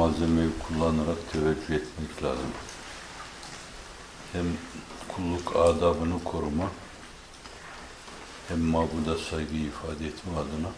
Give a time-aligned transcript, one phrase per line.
[0.00, 2.50] malzemeyi kullanarak teveccüh etmek lazım.
[4.32, 4.46] Hem
[5.08, 6.70] kulluk adabını koruma,
[8.48, 10.72] hem mabuda saygı ifade etme adına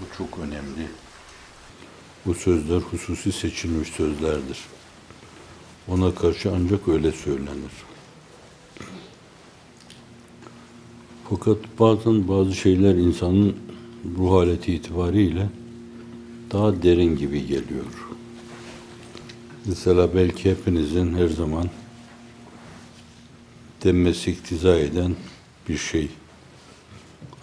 [0.00, 0.88] bu çok önemli.
[2.26, 4.58] Bu sözler hususi seçilmiş sözlerdir.
[5.88, 7.72] Ona karşı ancak öyle söylenir.
[11.30, 13.56] Fakat bazen bazı şeyler insanın
[14.18, 15.48] ruh haleti itibariyle
[16.52, 17.84] daha derin gibi geliyor.
[19.66, 21.70] Mesela belki hepinizin her zaman
[23.84, 25.16] denmesi iktiza eden
[25.68, 26.08] bir şey.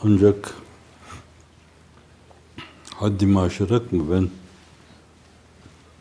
[0.04, 0.54] Ancak
[2.96, 4.30] haddimi aşarak mı ben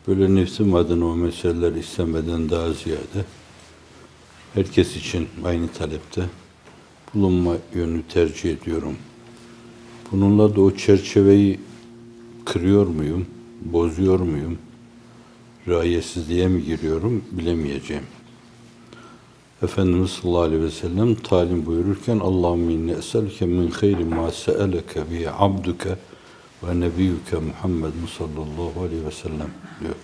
[0.07, 3.25] böyle nefsim adına o meseleler istemeden daha ziyade
[4.53, 6.25] herkes için aynı talepte
[7.13, 8.97] bulunma yönü tercih ediyorum.
[10.11, 11.59] Bununla da o çerçeveyi
[12.53, 13.25] kırıyor muyum,
[13.61, 14.57] bozuyor muyum,
[15.67, 18.03] riayetsizliğe mi giriyorum bilemeyeceğim.
[19.63, 25.29] Efendimiz sallallahu aleyhi ve sellem talim buyururken Allahümme inne eselke min hayri ma se'eleke bi
[25.39, 25.95] abduke
[26.63, 29.95] ve nebiyyüke Muhammed sallallahu aleyhi ve sellem diyor.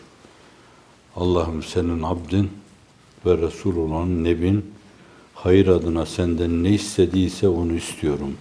[1.16, 2.50] Allah'ım senin abdin
[3.26, 4.66] ve Resul olan Nebin
[5.34, 8.34] hayır adına senden ne istediyse onu istiyorum.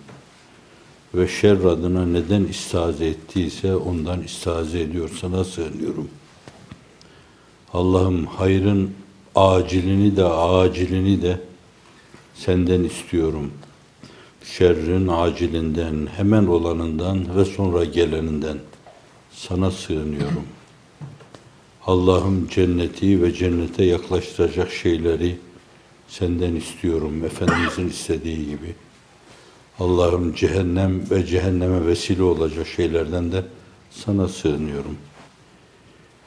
[1.15, 5.11] Ve şer adına neden istaze ettiyse ondan istaze ediyor.
[5.21, 6.09] Sana sığınıyorum.
[7.73, 8.91] Allah'ım hayrın
[9.35, 11.41] acilini de acilini de
[12.35, 13.51] senden istiyorum.
[14.45, 18.59] Şerrin acilinden, hemen olanından ve sonra geleninden
[19.33, 20.45] sana sığınıyorum.
[21.87, 25.37] Allah'ım cenneti ve cennete yaklaştıracak şeyleri
[26.09, 28.75] senden istiyorum Efendimizin istediği gibi.
[29.79, 33.45] Allah'ım cehennem ve cehenneme vesile olacak şeylerden de
[33.91, 34.97] sana sığınıyorum.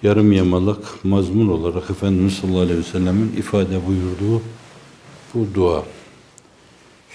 [0.04, 4.42] Yarım yamalak mazmun olarak Efendimiz sallallahu aleyhi ve sellemin ifade buyurduğu
[5.34, 5.84] bu dua.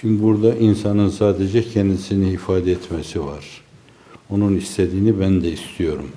[0.01, 3.61] Şimdi burada insanın sadece kendisini ifade etmesi var.
[4.29, 6.09] Onun istediğini ben de istiyorum.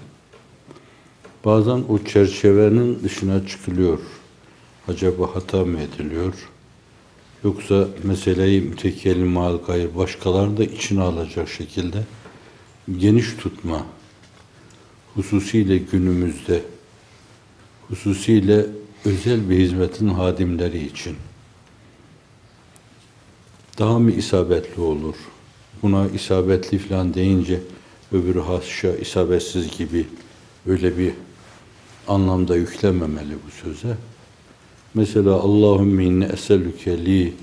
[1.45, 3.99] Bazen o çerçevenin dışına çıkılıyor.
[4.89, 6.35] Acaba hata mı ediliyor?
[7.47, 12.03] Yoksa meseleyi mütekellim mal gayr başkaları da içine alacak şekilde
[12.99, 13.87] geniş tutma
[15.15, 16.63] hususiyle günümüzde
[17.89, 18.67] hususiyle
[19.05, 21.17] özel bir hizmetin hadimleri için
[23.79, 25.17] daha mı isabetli olur?
[25.83, 27.61] Buna isabetli falan deyince
[28.13, 30.07] öbürü haşa isabetsiz gibi
[30.67, 31.13] öyle bir
[32.09, 33.97] anlamda yüklememeli bu söze.
[34.97, 37.35] Mesela Allahümme inne eselüke li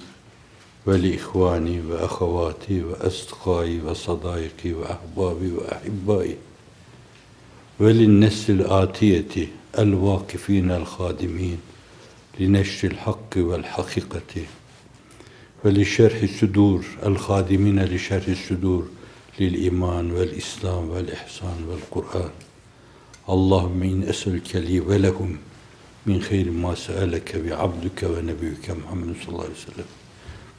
[0.88, 6.38] ve li ihvani ve ahavati ve estkâi ve sadâiki ve ahbâbi ve ahibbâi
[7.82, 11.58] ve lin nesil atiyeti el vakifînel hâdimîn
[12.40, 14.46] li neşril hakkı vel hakikati
[15.66, 15.86] ve li
[26.06, 29.86] min hayri ma se'eleke bi abduke ve nebiyyüke Muhammed sallallahu aleyhi ve sellem.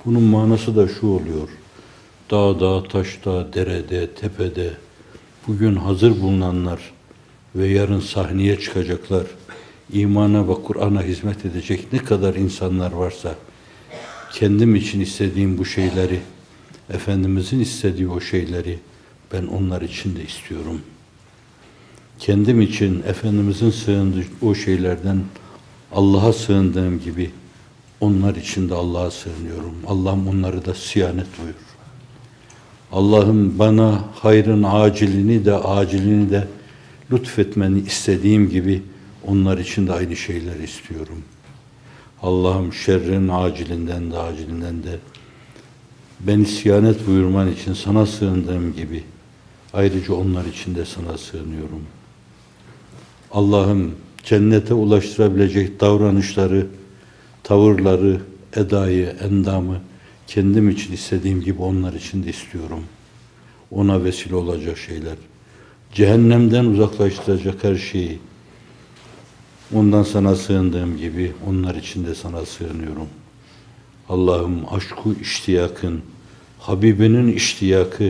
[0.04, 1.48] Bunun manası da şu oluyor.
[2.30, 4.70] Dağda, taşta, derede, tepede
[5.48, 6.92] bugün hazır bulunanlar
[7.54, 9.26] ve yarın sahneye çıkacaklar.
[9.92, 13.34] imana ve Kur'an'a hizmet edecek ne kadar insanlar varsa
[14.32, 16.20] kendim için istediğim bu şeyleri,
[16.90, 18.78] Efendimizin istediği o şeyleri
[19.32, 20.93] ben onlar için de istiyorum.''
[22.18, 25.20] Kendim için Efendimizin sığındığı o şeylerden
[25.92, 27.30] Allah'a sığındığım gibi
[28.00, 29.74] onlar için de Allah'a sığınıyorum.
[29.86, 31.54] Allah'ım onları da siyanet buyur.
[32.92, 36.48] Allah'ım bana hayrın acilini de acilini de
[37.12, 38.82] lütfetmeni istediğim gibi
[39.26, 41.22] onlar için de aynı şeyler istiyorum.
[42.22, 44.98] Allah'ım şerrin acilinden de acilinden de
[46.20, 49.04] beni siyanet buyurman için sana sığındığım gibi
[49.72, 52.03] ayrıca onlar için de sana sığınıyorum.''
[53.34, 53.94] Allah'ım
[54.24, 56.66] cennete ulaştırabilecek davranışları,
[57.42, 58.20] tavırları,
[58.56, 59.80] edayı, endamı
[60.26, 62.84] kendim için istediğim gibi onlar için de istiyorum.
[63.70, 65.16] Ona vesile olacak şeyler.
[65.92, 68.18] Cehennemden uzaklaştıracak her şeyi
[69.74, 73.08] ondan sana sığındığım gibi onlar için de sana sığınıyorum.
[74.08, 76.02] Allah'ım aşku iştiyakın,
[76.58, 78.04] Habibinin iştiyakı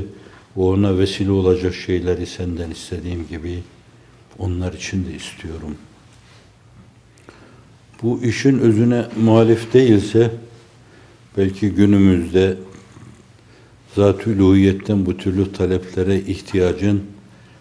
[0.56, 3.62] ve ona vesile olacak şeyleri senden istediğim gibi
[4.39, 5.77] Onlar için de istiyorum.
[8.03, 10.31] Bu işin özüne muhalif değilse
[11.37, 12.57] belki günümüzde
[13.97, 14.39] zat-ı
[15.07, 17.03] bu türlü taleplere ihtiyacın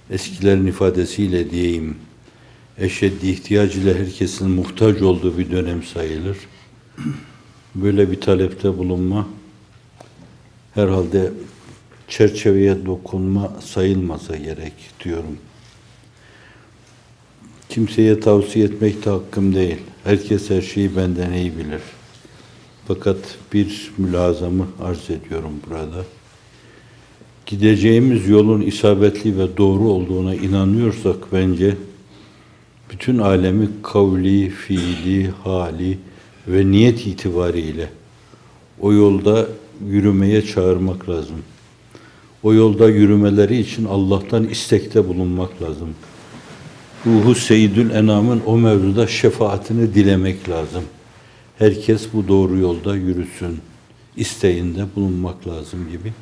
[0.09, 1.95] eskilerin ifadesiyle diyeyim
[2.77, 6.37] eşeddi ihtiyac ile herkesin muhtaç olduğu bir dönem sayılır.
[7.75, 9.27] Böyle bir talepte bulunma
[10.73, 11.31] herhalde
[12.07, 14.73] çerçeveye dokunma sayılmasa gerek
[15.03, 15.37] diyorum.
[17.69, 19.77] Kimseye tavsiye etmek de hakkım değil.
[20.03, 21.81] Herkes her şeyi benden iyi bilir.
[22.87, 23.17] Fakat
[23.53, 26.05] bir mülazamı arz ediyorum burada.
[27.45, 31.75] Gideceğimiz yolun isabetli ve doğru olduğuna inanıyorsak bence
[32.91, 35.97] bütün alemi kavli, fiili, hali
[36.47, 37.89] ve niyet itibariyle
[38.81, 39.47] o yolda
[39.87, 41.35] yürümeye çağırmak lazım.
[42.43, 45.89] O yolda yürümeleri için Allah'tan istekte bulunmak lazım.
[47.05, 50.83] Ruhu Seyyidül Enam'ın o mevzuda şefaatini dilemek lazım.
[51.57, 53.59] Herkes bu doğru yolda yürüsün.
[54.17, 56.13] isteğinde bulunmak lazım gibi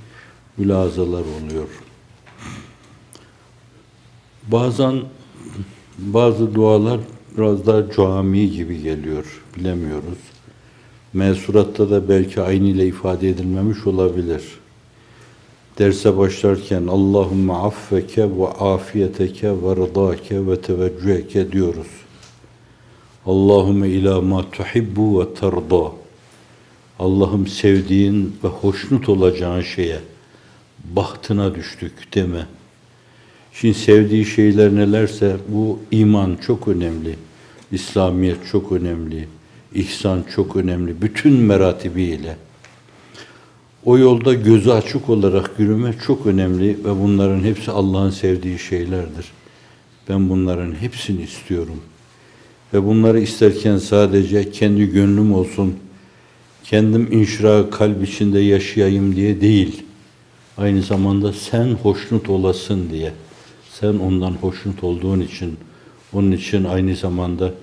[0.57, 1.67] mülazalar oluyor.
[4.47, 5.01] Bazen
[5.97, 6.99] bazı dualar
[7.37, 9.41] biraz daha cami gibi geliyor.
[9.57, 10.19] Bilemiyoruz.
[11.13, 14.43] Mesuratta da belki aynı ile ifade edilmemiş olabilir.
[15.81, 21.87] Derse başlarken Allahümme affeke ve afiyeteke ve rıdake ve teveccüheke diyoruz.
[23.25, 25.91] Allahümme ila ma tuhibbu ve terda.
[26.99, 29.99] Allah'ım sevdiğin ve hoşnut olacağın şeye,
[30.95, 32.45] bahtına düştük deme.
[33.53, 37.15] Şimdi sevdiği şeyler nelerse bu iman çok önemli.
[37.71, 39.27] İslamiyet çok önemli.
[39.73, 41.01] İhsan çok önemli.
[41.01, 42.37] Bütün meratibiyle.
[43.85, 49.31] O yolda gözü açık olarak yürüme çok önemli ve bunların hepsi Allah'ın sevdiği şeylerdir.
[50.09, 51.81] Ben bunların hepsini istiyorum.
[52.73, 55.75] Ve bunları isterken sadece kendi gönlüm olsun,
[56.63, 59.83] kendim inşra kalp içinde yaşayayım diye değil.
[60.57, 63.11] Aynı zamanda sen hoşnut olasın diye.
[63.79, 65.57] Sen ondan hoşnut olduğun için,
[66.13, 67.53] onun için aynı zamanda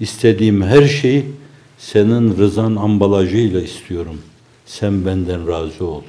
[0.00, 1.24] istediğim her şeyi
[1.78, 4.18] senin rızan ambalajıyla istiyorum.
[4.66, 6.02] Sen benden razı ol.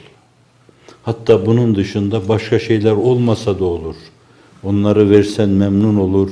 [1.03, 3.95] Hatta bunun dışında başka şeyler olmasa da olur.
[4.63, 6.31] Onları versen memnun olur.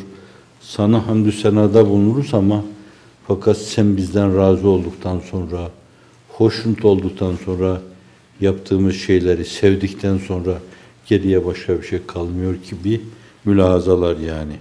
[0.62, 2.64] Sana hamdü senada bulunuruz ama
[3.28, 5.70] fakat sen bizden razı olduktan sonra,
[6.30, 7.82] hoşnut olduktan sonra,
[8.42, 10.60] yaptığımız şeyleri sevdikten sonra
[11.06, 13.02] geriye başka bir şey kalmıyor ki bir
[13.46, 14.54] mülahazalar yani.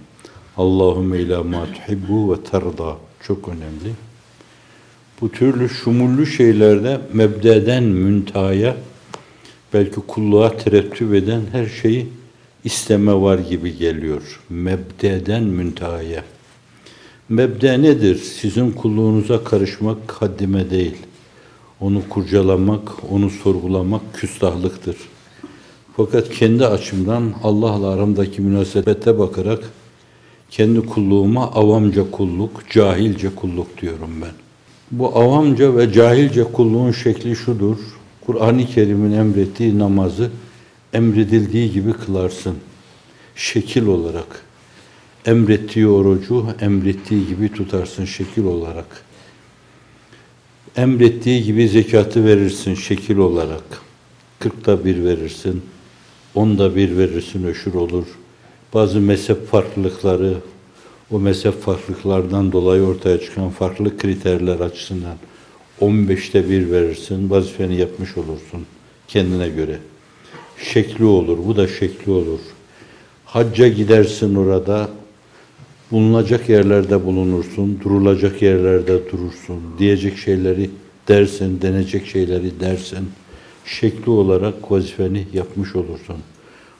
[0.57, 3.93] Allahümme ila ma tuhibbu ve terda çok önemli.
[5.23, 8.77] Bu türlü şumullü şeylerde mebdeden müntahaya
[9.73, 12.07] belki kulluğa terettüp eden her şeyi
[12.63, 14.41] isteme var gibi geliyor.
[14.49, 16.23] Mebdeden müntahaya.
[17.29, 18.15] Mebde nedir?
[18.15, 20.97] Sizin kulluğunuza karışmak haddime değil.
[21.79, 24.97] Onu kurcalamak, onu sorgulamak küstahlıktır.
[25.97, 29.63] Fakat kendi açımdan Allah'la aramdaki münasebete bakarak
[30.49, 34.42] kendi kulluğuma avamca kulluk, cahilce kulluk diyorum ben.
[34.93, 37.77] Bu avamca ve cahilce kulluğun şekli şudur.
[38.25, 40.31] Kur'an-ı Kerim'in emrettiği namazı
[40.93, 42.55] emredildiği gibi kılarsın.
[43.35, 44.43] Şekil olarak.
[45.25, 49.03] Emrettiği orucu emrettiği gibi tutarsın şekil olarak.
[50.75, 53.63] Emrettiği gibi zekatı verirsin şekil olarak.
[54.39, 55.61] Kırkta bir verirsin
[56.35, 58.05] onda bir verirsin öşür olur.
[58.73, 60.33] Bazı mezhep farklılıkları,
[61.13, 65.15] o mezhep farklılıklardan dolayı ortaya çıkan farklı kriterler açısından
[65.81, 68.65] 15'te bir verirsin, vazifeni yapmış olursun
[69.07, 69.77] kendine göre.
[70.57, 72.39] Şekli olur, bu da şekli olur.
[73.25, 74.89] Hacca gidersin orada,
[75.91, 80.69] bulunacak yerlerde bulunursun, durulacak yerlerde durursun, diyecek şeyleri
[81.07, 83.09] dersin, denecek şeyleri dersin
[83.65, 86.15] şekli olarak vazifeni yapmış olursun.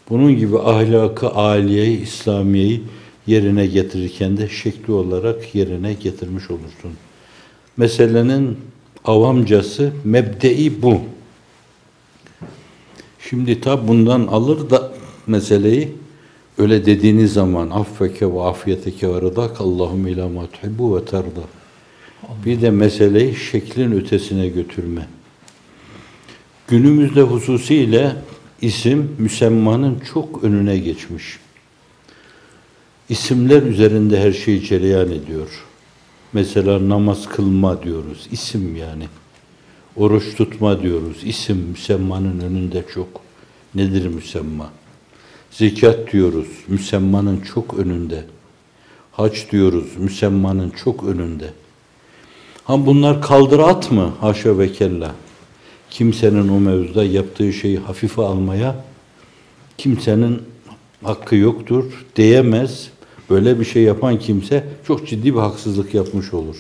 [0.10, 2.82] Bunun gibi ahlakı aliyeyi, İslamiyeyi
[3.28, 6.92] yerine getirirken de şekli olarak yerine getirmiş olursun.
[7.78, 8.58] Meselenin
[9.06, 11.02] avamcası, mebdei bu.
[13.30, 14.94] Şimdi tab bundan alır da
[15.28, 15.92] meseleyi
[16.58, 20.44] öyle dediğiniz zaman affeke ve afiyeteke ve rıdak Allahümme ila ma
[20.80, 21.44] ve terda.
[22.46, 25.08] Bir de meseleyi şeklin ötesine götürme.
[26.68, 28.16] Günümüzde hususiyle
[28.62, 31.40] isim müsemmanın çok önüne geçmiş.
[33.10, 35.66] İsimler üzerinde her şey cereyan ediyor.
[36.34, 39.08] Mesela namaz kılma diyoruz, isim yani.
[39.96, 43.08] Oruç tutma diyoruz, isim müsemmanın önünde çok.
[43.76, 44.72] Nedir müsemma?
[45.52, 48.26] Zekat diyoruz, müsemmanın çok önünde.
[49.12, 51.50] Hac diyoruz müsemmanın çok önünde.
[52.64, 54.14] Ha bunlar kaldır at mı?
[54.20, 55.16] Haşa ve kella.
[55.90, 58.76] Kimsenin o mevzuda yaptığı şeyi hafife almaya
[59.78, 60.42] kimsenin
[61.04, 62.90] hakkı yoktur, diyemez.
[63.34, 66.56] Böyle bir şey yapan kimse çok ciddi bir haksızlık yapmış olur.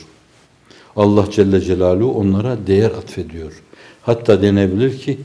[0.96, 3.52] Allah Celle Celaluhu onlara değer atfediyor.
[4.02, 5.18] Hatta denebilir ki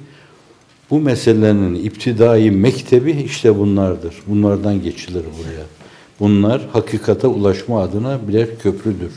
[0.91, 4.15] bu meselenin iptidai mektebi işte bunlardır.
[4.27, 5.65] Bunlardan geçilir buraya.
[6.21, 9.13] Bunlar hakikate ulaşma adına birer köprüdür.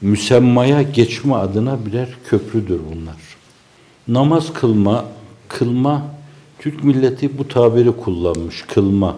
[0.00, 3.16] Müsemmaya geçme adına birer köprüdür bunlar.
[4.08, 5.04] Namaz kılma,
[5.48, 6.02] kılma,
[6.58, 9.16] Türk milleti bu tabiri kullanmış, kılma.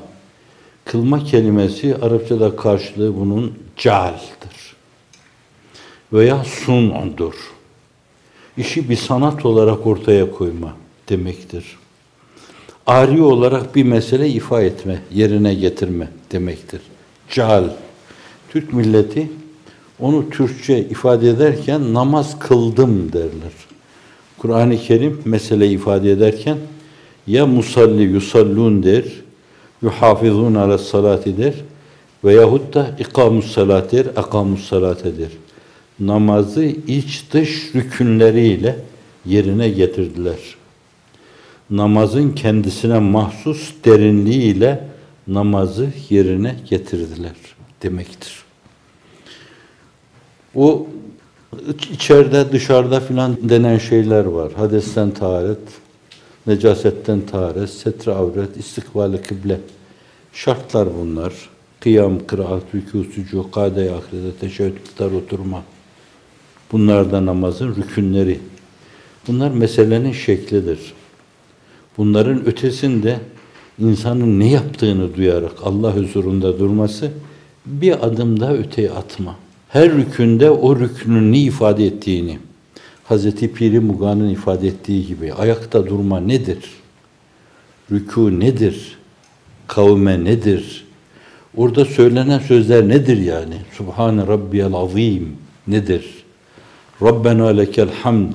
[0.89, 4.77] Kılma kelimesi Arapçada karşılığı bunun caldır.
[6.13, 7.35] Veya sun'dur.
[8.57, 10.77] İşi bir sanat olarak ortaya koyma
[11.09, 11.65] demektir.
[12.87, 16.81] Ari olarak bir mesele ifa etme, yerine getirme demektir.
[17.31, 17.65] Cal.
[18.51, 19.31] Türk milleti
[20.01, 23.53] onu Türkçe ifade ederken namaz kıldım derler.
[24.39, 26.59] Kur'an-ı Kerim mesele ifade ederken
[27.27, 29.05] ya musalli yusallun der,
[29.83, 31.55] yuhafizun ala salati der
[32.25, 35.31] veyahut da ikamus salat der, akamus salate der.
[36.01, 38.77] Namazı iç dış rükünleriyle
[39.27, 40.39] yerine getirdiler.
[41.71, 44.89] Namazın kendisine mahsus derinliğiyle
[45.29, 47.37] namazı yerine getirdiler
[47.83, 48.43] demektir.
[50.55, 50.87] O
[51.93, 54.53] içeride dışarıda filan denen şeyler var.
[54.53, 55.59] Hadesten taharet,
[56.49, 59.61] necasetten taharet, setre avret, istikbali kıble.
[60.33, 61.33] Şartlar bunlar.
[61.81, 65.63] Kıyam, kıraat, rükû, sucu, kade ahirete, kıtar, oturma.
[66.73, 68.41] Bunlar da namazın rükünleri.
[69.29, 70.79] Bunlar meselenin şeklidir.
[71.97, 73.21] Bunların ötesinde
[73.79, 77.11] insanın ne yaptığını duyarak Allah huzurunda durması
[77.67, 79.37] bir adım daha öteye atma.
[79.69, 82.39] Her rükünde o rükünün ne ifade ettiğini,
[83.09, 86.65] Hazreti Piri Muga'nın ifade ettiği gibi ayakta durma nedir?
[87.93, 88.99] Rükû nedir?
[89.67, 90.87] Kavme nedir?
[91.57, 93.55] Orada söylenen sözler nedir yani?
[93.73, 95.37] Subhane Rabbiyel Azim
[95.67, 96.25] nedir?
[97.03, 98.33] Rabbena lekel hamd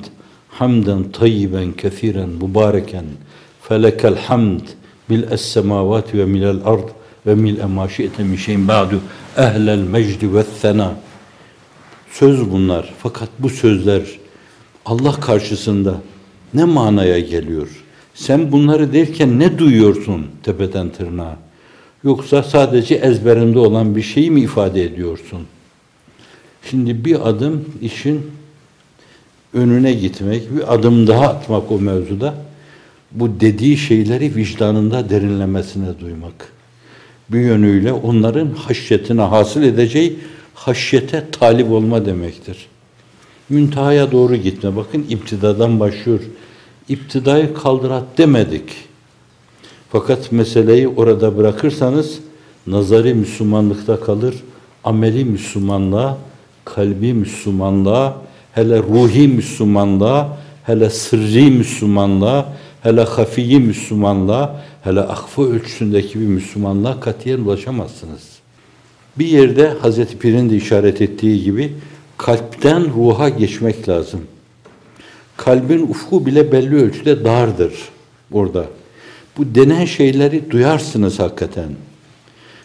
[0.49, 3.05] hamden tayyiben kethiren mübareken
[3.61, 4.61] felekel hamd
[5.09, 6.89] mil es semavati ve milel ard
[7.25, 9.01] ve mil ma şi'te min şeyin ba'du
[9.37, 10.93] ehlel mecdi ve thena
[12.11, 14.22] söz bunlar fakat bu sözler
[14.85, 16.01] Allah karşısında
[16.53, 17.67] ne manaya geliyor?
[18.13, 21.37] Sen bunları derken ne duyuyorsun tepeden tırnağa?
[22.03, 25.39] Yoksa sadece ezberinde olan bir şeyi mi ifade ediyorsun?
[26.69, 28.31] Şimdi bir adım işin
[29.53, 32.35] önüne gitmek, bir adım daha atmak o mevzuda
[33.11, 36.53] bu dediği şeyleri vicdanında derinlemesine duymak.
[37.29, 40.19] Bir yönüyle onların haşyetine hasıl edeceği
[40.53, 42.67] haşyete talip olma demektir.
[43.49, 44.75] Müntehaya doğru gitme.
[44.75, 46.19] Bakın iptidadan başlıyor.
[46.89, 48.63] İptidayı kaldırat demedik.
[49.91, 52.19] Fakat meseleyi orada bırakırsanız
[52.67, 54.35] nazari Müslümanlıkta kalır,
[54.83, 56.17] ameli Müslümanlığa,
[56.65, 58.17] kalbi Müslümanlığa,
[58.51, 62.45] hele ruhi Müslümanlığa, hele sırrı Müslümanlığa,
[62.81, 68.21] hele hafiyi Müslümanlığa, hele akfa ölçüsündeki bir Müslümanlığa katiyen ulaşamazsınız.
[69.19, 71.73] Bir yerde Hazreti Pir'in de işaret ettiği gibi
[72.23, 74.21] kalpten ruha geçmek lazım.
[75.37, 77.73] Kalbin ufku bile belli ölçüde dardır
[78.31, 78.65] burada.
[79.37, 81.69] Bu denen şeyleri duyarsınız hakikaten.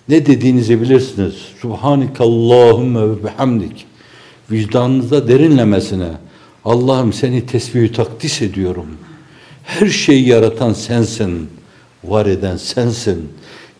[0.08, 1.34] Ne dediğinizi bilirsiniz.
[1.62, 3.86] Subhanekallahümme ve bihamdik.
[4.50, 6.10] Vicdanınıza derinlemesine.
[6.64, 8.86] Allah'ım seni tesbihü takdis ediyorum.
[9.64, 11.48] Her şeyi yaratan sensin.
[12.04, 13.28] Var eden sensin.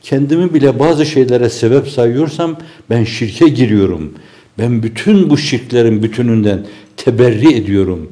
[0.03, 2.57] Kendimi bile bazı şeylere sebep sayıyorsam
[2.91, 4.15] ben şirke giriyorum.
[4.59, 8.09] Ben bütün bu şirklerin bütününden teberri ediyorum.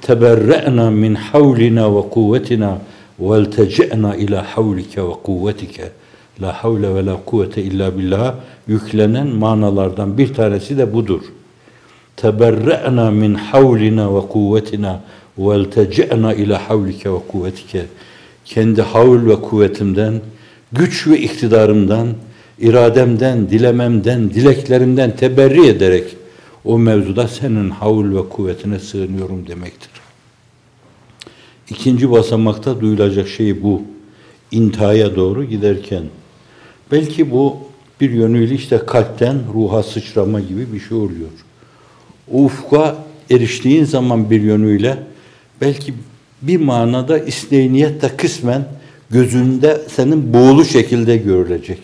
[0.00, 2.78] Teberre'na min havlina ve kuvvetina
[3.20, 5.90] veltece'na ila havlike ve kuvvetike.
[6.42, 8.34] La havle ve la kuvvete illa billah
[8.68, 11.22] yüklenen manalardan bir tanesi de budur.
[12.16, 15.00] Teberre'na min havlina ve kuvvetina
[15.38, 17.86] veltece'na ila havlike ve kuvvetike.
[18.44, 20.20] Kendi havl ve kuvvetimden,
[20.72, 22.08] güç ve iktidarımdan,
[22.60, 26.04] irademden, dilememden, dileklerimden teberri ederek
[26.64, 29.90] o mevzuda senin havl ve kuvvetine sığınıyorum demektir.
[31.70, 33.82] İkinci basamakta duyulacak şey bu.
[34.50, 36.02] İntihaya doğru giderken.
[36.92, 37.56] Belki bu
[38.00, 41.28] bir yönüyle işte kalpten ruha sıçrama gibi bir şey oluyor.
[42.32, 42.96] O ufka
[43.30, 44.98] eriştiğin zaman bir yönüyle
[45.60, 45.94] belki
[46.42, 48.64] bir manada isneyniyet de kısmen
[49.10, 51.78] gözünde senin boğulu şekilde görülecek.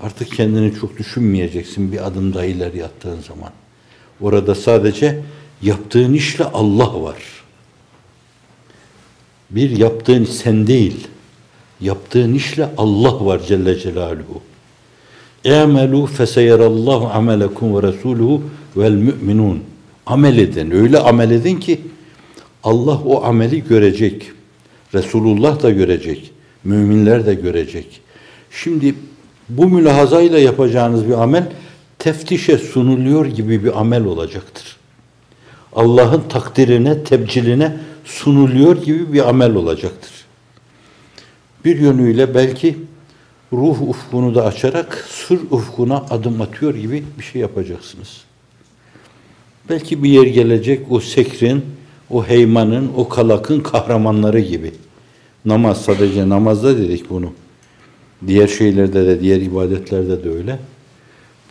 [0.00, 3.50] Artık kendini çok düşünmeyeceksin bir adım daha ileri attığın zaman.
[4.20, 5.20] Orada sadece
[5.62, 7.16] yaptığın işle Allah var.
[9.50, 11.08] Bir yaptığın sen değil,
[11.80, 14.42] yaptığın işle Allah var Celle Celaluhu.
[15.44, 18.40] اَعْمَلُوا فَسَيَرَ اللّٰهُ عَمَلَكُمْ وَرَسُولُهُ
[18.76, 19.58] وَالْمُؤْمِنُونَ
[20.06, 21.80] Amel edin, öyle amel edin ki
[22.64, 24.30] Allah o ameli görecek.
[24.94, 26.30] Resulullah da görecek.
[26.64, 28.00] Müminler de görecek.
[28.50, 28.94] Şimdi
[29.49, 31.51] bu mülahazayla yapacağınız bir amel
[31.99, 34.77] teftişe sunuluyor gibi bir amel olacaktır.
[35.75, 40.11] Allah'ın takdirine, tebciline sunuluyor gibi bir amel olacaktır.
[41.65, 42.77] Bir yönüyle belki
[43.53, 48.21] ruh ufkunu da açarak sır ufkuna adım atıyor gibi bir şey yapacaksınız.
[49.69, 51.65] Belki bir yer gelecek o sekrin,
[52.09, 54.71] o heymanın, o kalakın kahramanları gibi.
[55.45, 57.33] Namaz sadece namazda dedik bunu.
[58.27, 60.59] Diğer şeylerde de, diğer ibadetlerde de öyle.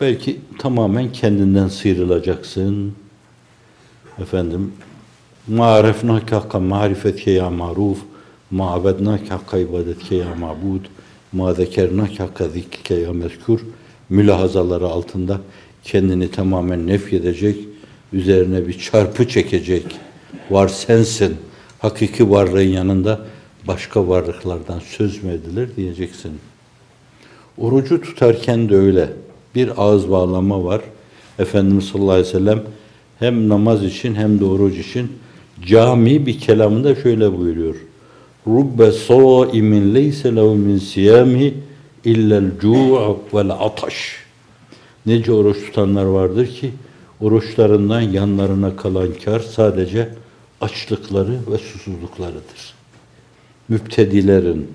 [0.01, 2.93] Belki tamamen kendinden sıyrılacaksın.
[4.19, 4.73] Efendim,
[5.47, 7.97] ma'arefnâke hakka marifetke ya maruf,
[8.51, 10.85] ma'abednâke hakka ibadetke ya mabud,
[11.31, 13.59] ma zekernâke hakka zikrike ya mezkur,
[14.09, 15.41] mülahazaları altında
[15.83, 17.57] kendini tamamen nefyedecek,
[18.13, 19.85] üzerine bir çarpı çekecek.
[20.49, 21.35] Var sensin.
[21.79, 23.19] Hakiki varlığın yanında
[23.67, 26.31] başka varlıklardan söz mü edilir diyeceksin.
[27.57, 29.09] Orucu tutarken de öyle.
[29.55, 30.81] Bir ağız bağlama var.
[31.39, 32.63] Efendimiz sallallahu aleyhi ve sellem
[33.19, 35.11] hem namaz için hem de oruç için
[35.65, 37.75] cami bir kelamında şöyle buyuruyor.
[38.47, 41.53] Rubbe saimin leyse lehu min siyami
[42.05, 44.15] illel cu'u vel ataş.
[45.05, 46.71] Nece oruç tutanlar vardır ki
[47.21, 50.09] oruçlarından yanlarına kalan kar sadece
[50.61, 52.73] açlıkları ve susuzluklarıdır.
[53.69, 54.67] Müptedilerin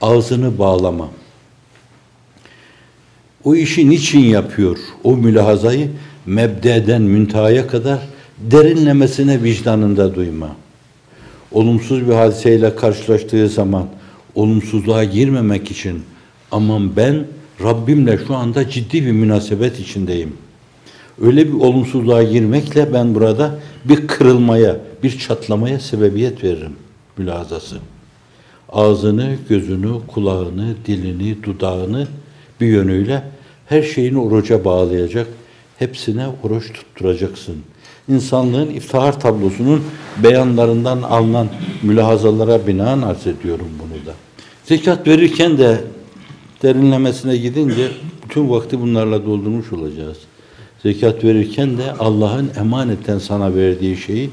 [0.00, 1.08] ağzını bağlama.
[3.44, 4.78] O işi niçin yapıyor?
[5.04, 5.90] O mülahazayı
[6.26, 7.98] mebdeden müntehaya kadar
[8.38, 10.56] derinlemesine vicdanında duyma.
[11.52, 13.86] Olumsuz bir hadiseyle karşılaştığı zaman
[14.34, 16.02] olumsuzluğa girmemek için
[16.50, 17.26] aman ben
[17.62, 20.32] Rabbimle şu anda ciddi bir münasebet içindeyim.
[21.20, 26.72] Öyle bir olumsuzluğa girmekle ben burada bir kırılmaya, bir çatlamaya sebebiyet veririm
[27.18, 27.76] mülazası.
[28.68, 32.06] Ağzını, gözünü, kulağını, dilini, dudağını
[32.62, 33.22] bir yönüyle
[33.66, 35.26] her şeyini oruca bağlayacak,
[35.78, 37.56] hepsine oruç tutturacaksın.
[38.08, 39.84] İnsanlığın iftihar tablosunun
[40.22, 41.48] beyanlarından alınan
[41.82, 44.14] mülahazalara binaen arz ediyorum bunu da.
[44.64, 45.80] Zekat verirken de
[46.62, 47.88] derinlemesine gidince
[48.24, 50.18] bütün vakti bunlarla doldurmuş olacağız.
[50.82, 54.30] Zekat verirken de Allah'ın emanetten sana verdiği şeyi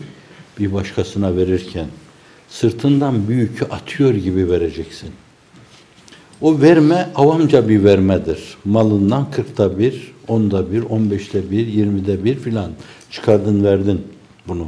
[0.60, 1.88] bir başkasına verirken
[2.50, 5.10] sırtından büyükü atıyor gibi vereceksin.
[6.42, 8.58] O verme avamca bir vermedir.
[8.66, 12.72] Malından kırkta bir, onda bir, on beşte bir, yirmide bir filan
[13.12, 14.02] çıkardın verdin
[14.48, 14.68] bunu.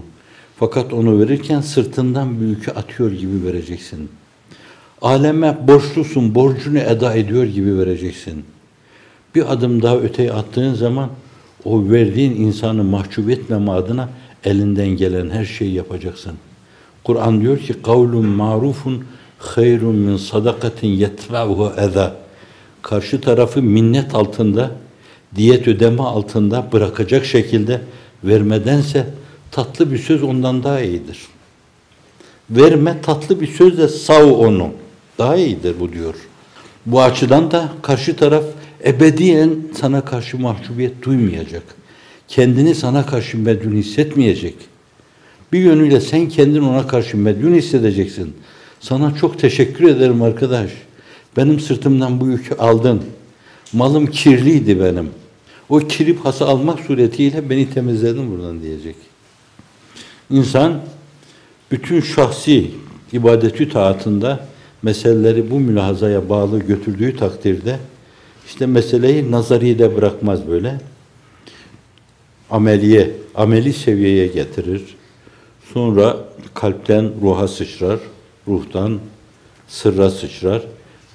[0.57, 4.09] Fakat onu verirken sırtından büyükü atıyor gibi vereceksin.
[5.01, 8.43] Aleme borçlusun, borcunu eda ediyor gibi vereceksin.
[9.35, 11.09] Bir adım daha öteye attığın zaman
[11.65, 14.09] o verdiğin insanı mahcup etmeme adına
[14.43, 16.33] elinden gelen her şeyi yapacaksın.
[17.03, 19.03] Kur'an diyor ki kavlun marufun
[19.41, 22.15] hayrun min sadakatin yetba'uhu eza.
[22.81, 24.71] Karşı tarafı minnet altında,
[25.35, 27.81] diyet ödeme altında bırakacak şekilde
[28.23, 29.07] vermedense
[29.51, 31.19] tatlı bir söz ondan daha iyidir.
[32.49, 34.69] Verme tatlı bir sözle sav onu.
[35.17, 36.15] Daha iyidir bu diyor.
[36.85, 38.43] Bu açıdan da karşı taraf
[38.85, 41.63] ebediyen sana karşı mahcubiyet duymayacak.
[42.27, 44.55] Kendini sana karşı medün hissetmeyecek.
[45.53, 48.33] Bir yönüyle sen kendini ona karşı medün hissedeceksin.
[48.81, 50.71] Sana çok teşekkür ederim arkadaş.
[51.37, 53.03] Benim sırtımdan bu yükü aldın.
[53.73, 55.09] Malım kirliydi benim.
[55.69, 58.95] O kirip hası almak suretiyle beni temizledin buradan diyecek.
[60.29, 60.81] İnsan
[61.71, 62.71] bütün şahsi
[63.13, 64.47] ibadetü taatında
[64.81, 67.79] meseleleri bu mülahazaya bağlı götürdüğü takdirde
[68.47, 70.77] işte meseleyi nazariyle bırakmaz böyle.
[72.49, 74.81] Ameliye, ameli seviyeye getirir.
[75.73, 76.17] Sonra
[76.53, 77.99] kalpten ruha sıçrar,
[78.51, 78.99] ruhtan
[79.67, 80.61] sırra sıçrar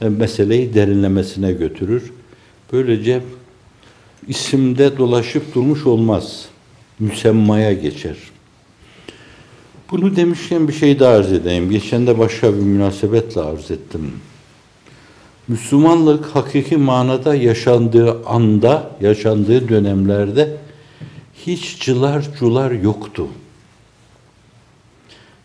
[0.02, 2.12] ve meseleyi derinlemesine götürür.
[2.72, 3.22] Böylece
[4.28, 6.44] isimde dolaşıp durmuş olmaz.
[6.98, 8.16] Müsemmaya geçer.
[9.90, 11.70] Bunu demişken bir şey daha arz edeyim.
[11.70, 14.12] Geçen de başka bir münasebetle arz ettim.
[15.48, 20.56] Müslümanlık hakiki manada yaşandığı anda, yaşandığı dönemlerde
[21.46, 23.26] hiç cılar cular yoktu.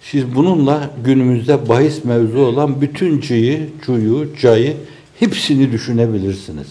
[0.01, 4.77] Siz bununla günümüzde bahis mevzu olan bütün cıyı, cuyu, cayı
[5.19, 6.67] hepsini düşünebilirsiniz.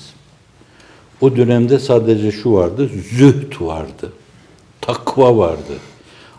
[1.21, 4.13] O dönemde sadece şu vardı, zühd vardı,
[4.81, 5.73] takva vardı.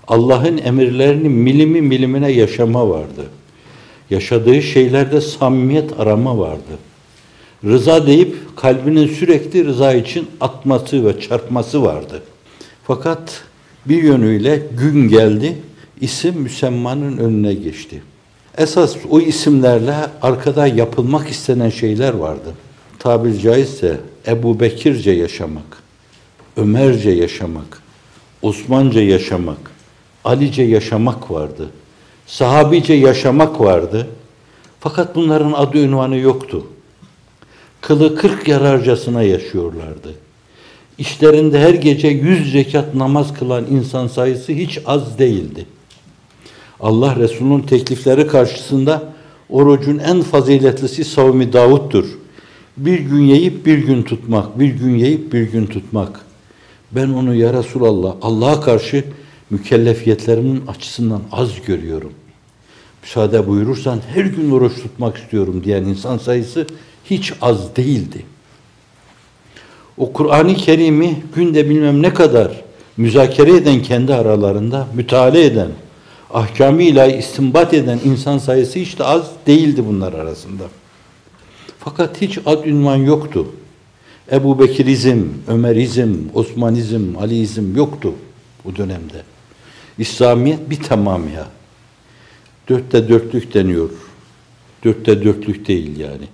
[0.08, 3.26] Allah'ın emirlerini milimi milimine yaşama vardı.
[4.10, 6.78] Yaşadığı şeylerde samimiyet arama vardı.
[7.66, 12.24] Rıza deyip kalbinin sürekli rıza için atması ve çarpması vardı.
[12.84, 13.44] Fakat
[13.86, 15.58] bir yönüyle gün geldi,
[16.02, 18.02] isim müsemmanın önüne geçti.
[18.58, 22.54] Esas o isimlerle arkada yapılmak istenen şeyler vardı.
[23.00, 25.84] Tabir caizse Ebu Bekirce yaşamak,
[26.58, 27.82] Ömerce yaşamak,
[28.42, 29.72] Osmanca yaşamak,
[30.24, 31.70] Alice yaşamak vardı.
[32.28, 34.08] Sahabice yaşamak vardı.
[34.80, 36.68] Fakat bunların adı ünvanı yoktu.
[37.82, 40.14] Kılı kırk yararcasına yaşıyorlardı.
[40.98, 45.66] İşlerinde her gece yüz zekat namaz kılan insan sayısı hiç az değildi.
[46.82, 49.04] Allah Resulü'nün teklifleri karşısında
[49.50, 52.06] orucun en faziletlisi savmi Davud'dur.
[52.78, 56.22] Bir gün yiyip bir gün tutmak, bir gün yiyip bir gün tutmak.
[56.92, 59.04] Ben onu ya Resulallah Allah'a karşı
[59.50, 62.12] mükellefiyetlerimin açısından az görüyorum.
[63.04, 66.68] Müsaade buyurursan her gün oruç tutmak istiyorum diyen insan sayısı
[67.06, 68.26] hiç az değildi.
[69.98, 72.64] O Kur'an-ı Kerim'i günde bilmem ne kadar
[72.98, 75.70] müzakere eden kendi aralarında, müteala eden,
[76.34, 80.64] ahkami ilahi istinbat eden insan sayısı hiç de az değildi bunlar arasında.
[81.80, 83.48] Fakat hiç ad ünvan yoktu.
[84.32, 88.14] Ebu Bekirizm, Ömerizm, Osmanizm, Aliizm yoktu
[88.66, 89.24] bu dönemde.
[89.98, 91.48] İslamiyet bir tamamıya.
[92.70, 93.90] Dörtte dörtlük deniyor.
[94.84, 96.28] Dörtte dörtlük değil yani.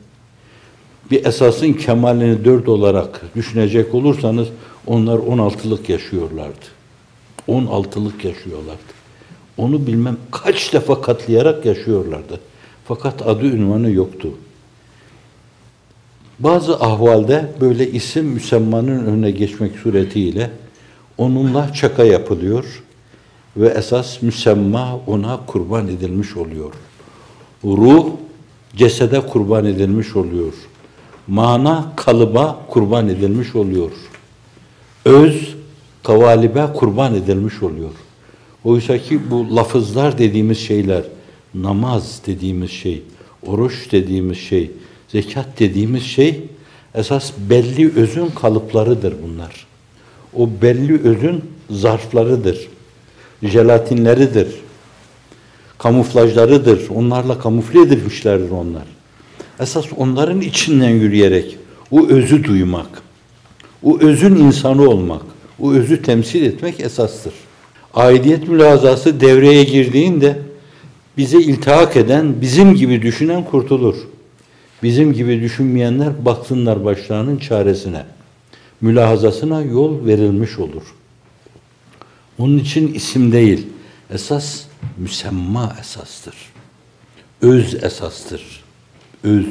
[1.12, 4.48] Bir esasın kemalini dört olarak düşünecek olursanız
[4.88, 6.66] onlar on altılık yaşıyorlardı.
[7.48, 8.97] On altılık yaşıyorlardı.
[9.58, 12.40] Onu bilmem kaç defa katlayarak yaşıyorlardı.
[12.86, 14.30] Fakat adı ünvanı yoktu.
[16.40, 20.52] Bazı ahvalde böyle isim müsemmanın önüne geçmek suretiyle
[21.18, 22.84] onunla çaka yapılıyor
[23.58, 26.74] ve esas müsemma ona kurban edilmiş oluyor.
[27.64, 28.06] Ruh
[28.76, 30.54] cesede kurban edilmiş oluyor.
[31.28, 33.92] Mana kalıba kurban edilmiş oluyor.
[35.06, 35.56] Öz
[36.04, 37.92] kavalibe kurban edilmiş oluyor.
[38.64, 41.04] Oysa ki bu lafızlar dediğimiz şeyler,
[41.54, 43.02] namaz dediğimiz şey,
[43.46, 44.72] oruç dediğimiz şey,
[45.08, 46.42] zekat dediğimiz şey
[46.96, 49.68] esas belli özün kalıplarıdır bunlar.
[50.34, 52.68] O belli özün zarflarıdır,
[53.44, 54.48] jelatinleridir,
[55.78, 56.90] kamuflajlarıdır.
[56.90, 58.84] Onlarla kamufle edilmişlerdir onlar.
[59.60, 61.58] Esas onların içinden yürüyerek
[61.92, 63.02] o özü duymak,
[63.84, 65.22] o özün insanı olmak,
[65.60, 67.34] o özü temsil etmek esastır.
[67.98, 70.42] Aidiyet mülazası devreye girdiğinde
[71.18, 73.96] bize iltihak eden, bizim gibi düşünen kurtulur.
[74.84, 78.06] Bizim gibi düşünmeyenler baksınlar başlarının çaresine.
[78.82, 80.84] Mülahazasına yol verilmiş olur.
[82.40, 83.68] Onun için isim değil,
[84.14, 84.64] esas
[84.98, 86.36] müsemma esastır.
[87.42, 88.64] Öz esastır.
[89.24, 89.46] Öz.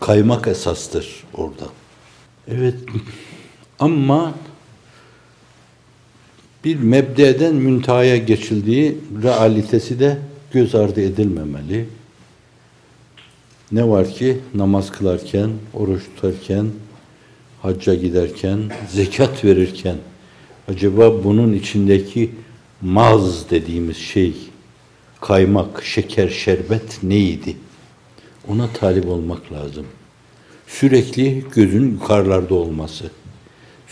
[0.00, 1.66] Kaymak esastır orada.
[2.48, 2.74] Evet
[3.78, 4.34] ama
[6.64, 10.18] bir mebdeden müntahaya geçildiği realitesi de
[10.52, 11.86] göz ardı edilmemeli.
[13.72, 16.66] Ne var ki namaz kılarken, oruç tutarken,
[17.62, 19.96] hacca giderken, zekat verirken
[20.68, 22.30] acaba bunun içindeki
[22.82, 24.34] maz dediğimiz şey,
[25.20, 27.56] kaymak, şeker, şerbet neydi?
[28.48, 29.86] Ona talip olmak lazım.
[30.66, 33.10] Sürekli gözün yukarılarda olması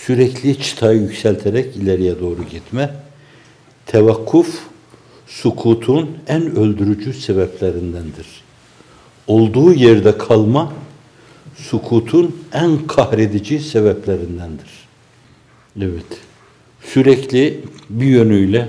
[0.07, 2.91] sürekli çıtayı yükselterek ileriye doğru gitme,
[3.87, 4.59] tevakkuf,
[5.27, 8.27] sukutun en öldürücü sebeplerindendir.
[9.27, 10.73] Olduğu yerde kalma,
[11.57, 14.69] sukutun en kahredici sebeplerindendir.
[15.81, 16.21] Evet,
[16.85, 17.61] sürekli
[17.91, 18.69] bir yönüyle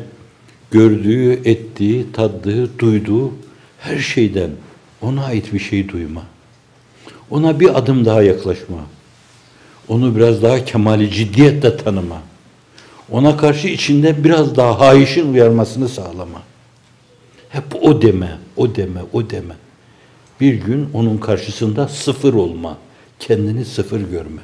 [0.72, 3.32] gördüğü, ettiği, taddığı, duyduğu
[3.80, 4.50] her şeyden
[5.02, 6.24] ona ait bir şey duyma.
[7.30, 8.78] Ona bir adım daha yaklaşma
[9.92, 12.22] onu biraz daha kemali ciddiyetle tanıma.
[13.12, 16.42] Ona karşı içinde biraz daha haişin uyarmasını sağlama.
[17.50, 19.54] Hep o deme, o deme, o deme.
[20.42, 22.78] Bir gün onun karşısında sıfır olma.
[23.20, 24.42] Kendini sıfır görme.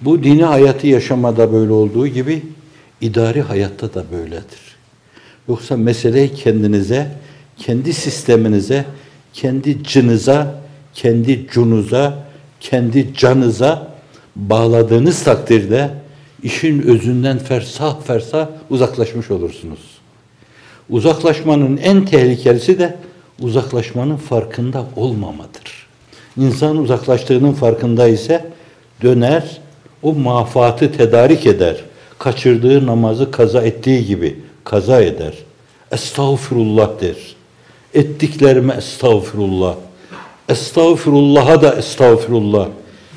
[0.00, 2.42] Bu dini hayatı yaşamada böyle olduğu gibi
[3.00, 4.76] idari hayatta da böyledir.
[5.48, 7.10] Yoksa meseleyi kendinize,
[7.56, 8.84] kendi sisteminize,
[9.32, 10.60] kendi cınıza,
[10.94, 12.26] kendi cunuza,
[12.60, 13.95] kendi canıza
[14.36, 15.90] bağladığınız takdirde
[16.42, 19.80] işin özünden fersah fersah uzaklaşmış olursunuz.
[20.90, 22.96] Uzaklaşmanın en tehlikelisi de
[23.40, 25.86] uzaklaşmanın farkında olmamadır.
[26.36, 28.46] İnsan uzaklaştığının farkında ise
[29.02, 29.60] döner,
[30.02, 31.76] o mafatı tedarik eder.
[32.18, 35.34] Kaçırdığı namazı kaza ettiği gibi kaza eder.
[35.92, 37.16] Estağfurullah der.
[37.94, 39.74] Ettiklerime estağfurullah.
[40.48, 42.68] Estağfurullah'a da estağfurullah.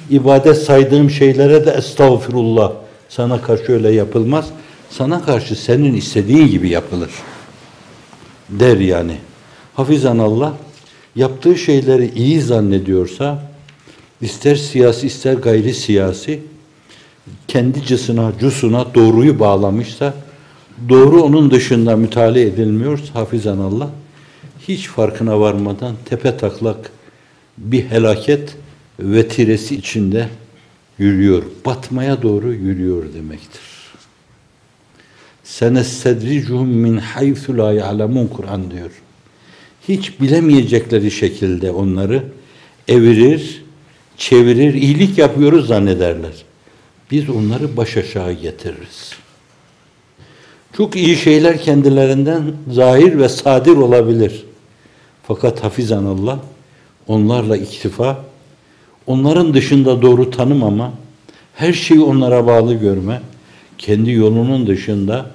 [0.09, 2.71] İbadet saydığım şeylere de estağfurullah.
[3.09, 4.49] Sana karşı öyle yapılmaz.
[4.89, 7.09] Sana karşı senin istediğin gibi yapılır.
[8.49, 9.17] Der yani.
[9.73, 10.53] Hafizan Allah
[11.15, 13.43] yaptığı şeyleri iyi zannediyorsa
[14.21, 16.39] ister siyasi ister gayri siyasi
[17.47, 20.13] kendi cısına, cusuna doğruyu bağlamışsa
[20.89, 23.89] doğru onun dışında mütalaa edilmiyor hafizan Allah
[24.67, 26.91] hiç farkına varmadan tepe taklak
[27.57, 28.55] bir helaket
[28.99, 30.29] vetiresi içinde
[30.97, 31.43] yürüyor.
[31.65, 33.61] Batmaya doğru yürüyor demektir.
[35.43, 38.91] Senestedricuhum min haythu la ya'lemun Kur'an diyor.
[39.87, 42.23] Hiç bilemeyecekleri şekilde onları
[42.87, 43.63] evirir,
[44.17, 46.31] çevirir, iyilik yapıyoruz zannederler.
[47.11, 49.13] Biz onları baş aşağı getiririz.
[50.77, 54.45] Çok iyi şeyler kendilerinden zahir ve sadir olabilir.
[55.23, 56.39] Fakat hafizan Allah
[57.07, 58.25] onlarla iktifa,
[59.09, 60.93] onların dışında doğru tanımama,
[61.55, 63.21] her şeyi onlara bağlı görme,
[63.77, 65.25] kendi yolunun dışında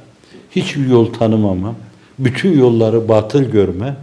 [0.50, 1.74] hiçbir yol tanımama,
[2.18, 3.96] bütün yolları batıl görme,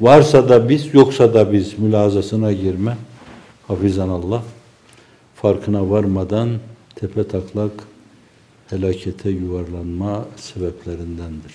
[0.00, 2.96] varsa da biz, yoksa da biz mülazasına girme,
[3.68, 4.42] hafizan Allah,
[5.36, 6.48] farkına varmadan
[6.94, 7.72] tepe taklak
[8.66, 11.52] helakete yuvarlanma sebeplerindendir.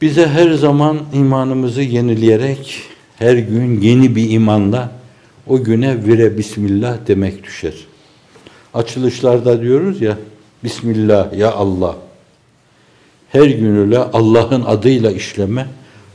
[0.00, 2.82] Bize her zaman imanımızı yenileyerek
[3.16, 5.03] her gün yeni bir imanla
[5.46, 7.74] o güne vire Bismillah demek düşer.
[8.74, 10.18] Açılışlarda diyoruz ya
[10.64, 11.96] Bismillah ya Allah.
[13.28, 15.66] Her gün öyle Allah'ın adıyla işleme,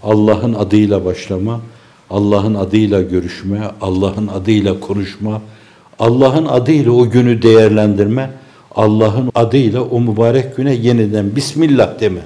[0.04, 1.62] Allah'ın adıyla başlama,
[2.10, 5.42] Allah'ın adıyla görüşme, Allah'ın adıyla konuşma,
[6.00, 8.32] Allah'ın adıyla o günü değerlendirme,
[8.76, 12.22] Allah'ın adıyla o mübarek güne yeniden Bismillah deme.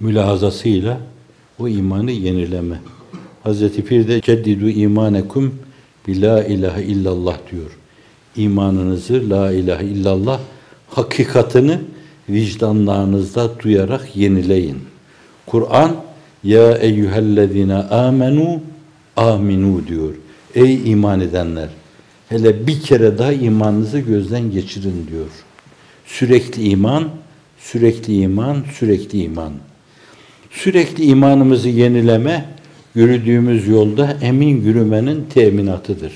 [0.00, 0.98] Mülahazasıyla
[1.58, 2.80] o imanı yenileme.
[3.46, 5.54] Hazreti Pir de ceddidu imanekum
[6.06, 7.70] bi la ilahe illallah diyor.
[8.36, 10.40] İmanınızı la ilahe illallah
[10.90, 11.80] hakikatını
[12.28, 14.78] vicdanlarınızda duyarak yenileyin.
[15.46, 15.96] Kur'an
[16.44, 18.60] ya eyyühellezine amenu
[19.16, 20.14] aminu diyor.
[20.54, 21.68] Ey iman edenler
[22.28, 25.30] hele bir kere daha imanınızı gözden geçirin diyor.
[26.06, 27.08] Sürekli iman,
[27.58, 29.52] sürekli iman, sürekli iman.
[30.50, 32.55] Sürekli imanımızı yenileme
[32.96, 36.12] yürüdüğümüz yolda emin yürümenin teminatıdır.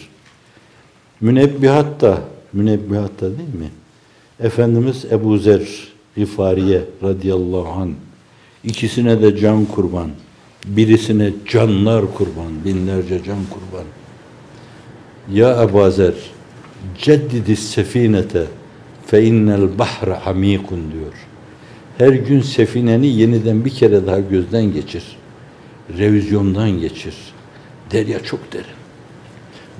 [1.21, 2.19] Münebbihat da,
[2.53, 3.71] münebbihat da değil mi?
[4.41, 5.61] Efendimiz Ebu Zer
[6.17, 7.91] Gifariye radıyallahu anh
[8.65, 10.11] ikisine de can kurban.
[10.67, 13.87] Birisine canlar kurban, binlerce can kurban.
[15.33, 16.15] Ya Ebu Zer
[16.99, 18.45] ceddidi sefinete
[19.07, 21.13] fe innel bahre hamikun diyor.
[21.99, 25.20] Her gün sefineni yeniden bir kere daha gözden geçir
[25.99, 27.15] revizyondan geçir.
[27.93, 28.65] Derya çok derin.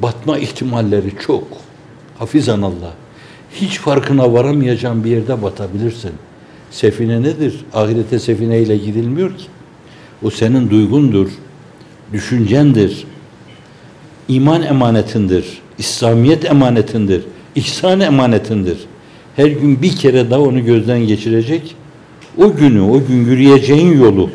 [0.03, 1.49] Batma ihtimalleri çok.
[2.19, 2.95] Hafizan Allah.
[3.55, 6.13] Hiç farkına varamayacağın bir yerde batabilirsin.
[6.71, 7.61] Sefine nedir?
[7.75, 9.45] Ahirete sefineyle gidilmiyor ki.
[10.23, 11.29] O senin duygundur,
[12.13, 13.05] düşüncendir,
[14.29, 17.23] iman emanetindir, İslamiyet emanetindir,
[17.55, 18.79] ihsan emanetindir.
[19.37, 21.77] Her gün bir kere daha onu gözden geçirecek.
[22.39, 24.31] O günü, o gün yürüyeceğin yolu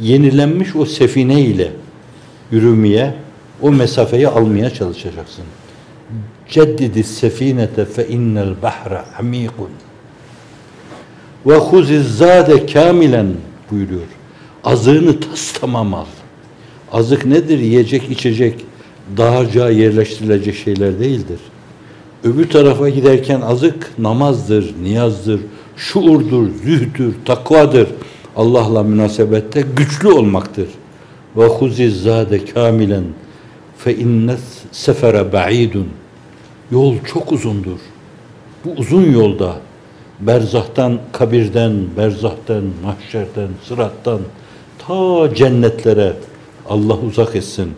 [0.00, 1.72] yenilenmiş o sefine ile
[2.50, 3.14] yürümeye,
[3.62, 5.44] o mesafeyi almaya çalışacaksın.
[6.48, 9.70] Ceddidi sefinete fe innel bahra amikun.
[11.46, 13.26] Ve huziz zade kamilen
[13.70, 14.06] buyuruyor.
[14.64, 16.04] Azığını tas tamam al.
[16.92, 17.58] Azık nedir?
[17.58, 18.64] Yiyecek, içecek,
[19.16, 21.38] dağarcığa yerleştirilecek şeyler değildir.
[22.24, 25.40] Öbür tarafa giderken azık namazdır, niyazdır,
[25.76, 27.88] şuurdur, zühdür, takvadır.
[28.36, 30.68] Allah'la münasebette güçlü olmaktır.
[31.36, 33.04] Ve huziz zade kamilen
[33.78, 34.40] fe innes
[34.72, 35.88] sefere ba'idun.
[36.70, 37.78] Yol çok uzundur.
[38.64, 39.56] Bu uzun yolda
[40.20, 44.20] berzahtan, kabirden, berzahtan, mahşerden, sırattan
[44.78, 46.12] ta cennetlere
[46.68, 47.72] Allah uzak etsin.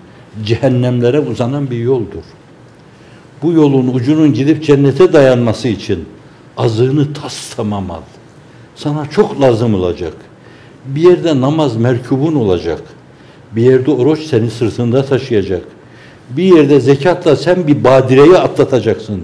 [0.44, 2.24] Cehennemlere uzanan bir yoldur.
[3.42, 6.04] Bu yolun ucunun gidip cennete dayanması için
[6.56, 8.00] azığını tas tamam al.
[8.76, 10.14] Sana çok lazım olacak.
[10.94, 12.82] Bir yerde namaz merkubun olacak.
[13.52, 15.62] Bir yerde oruç seni sırtında taşıyacak.
[16.30, 19.20] Bir yerde zekatla sen bir badireyi atlatacaksın.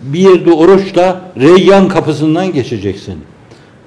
[0.00, 3.18] Bir yerde oruçla reyyan kapısından geçeceksin.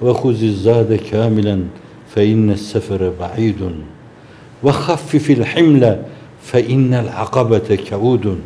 [0.01, 1.59] Ve huziz zade kamilen
[2.15, 3.73] fe inne sefere ba'idun
[4.63, 5.99] ve haffifil himle
[6.43, 8.39] fe innel akabete kaudun.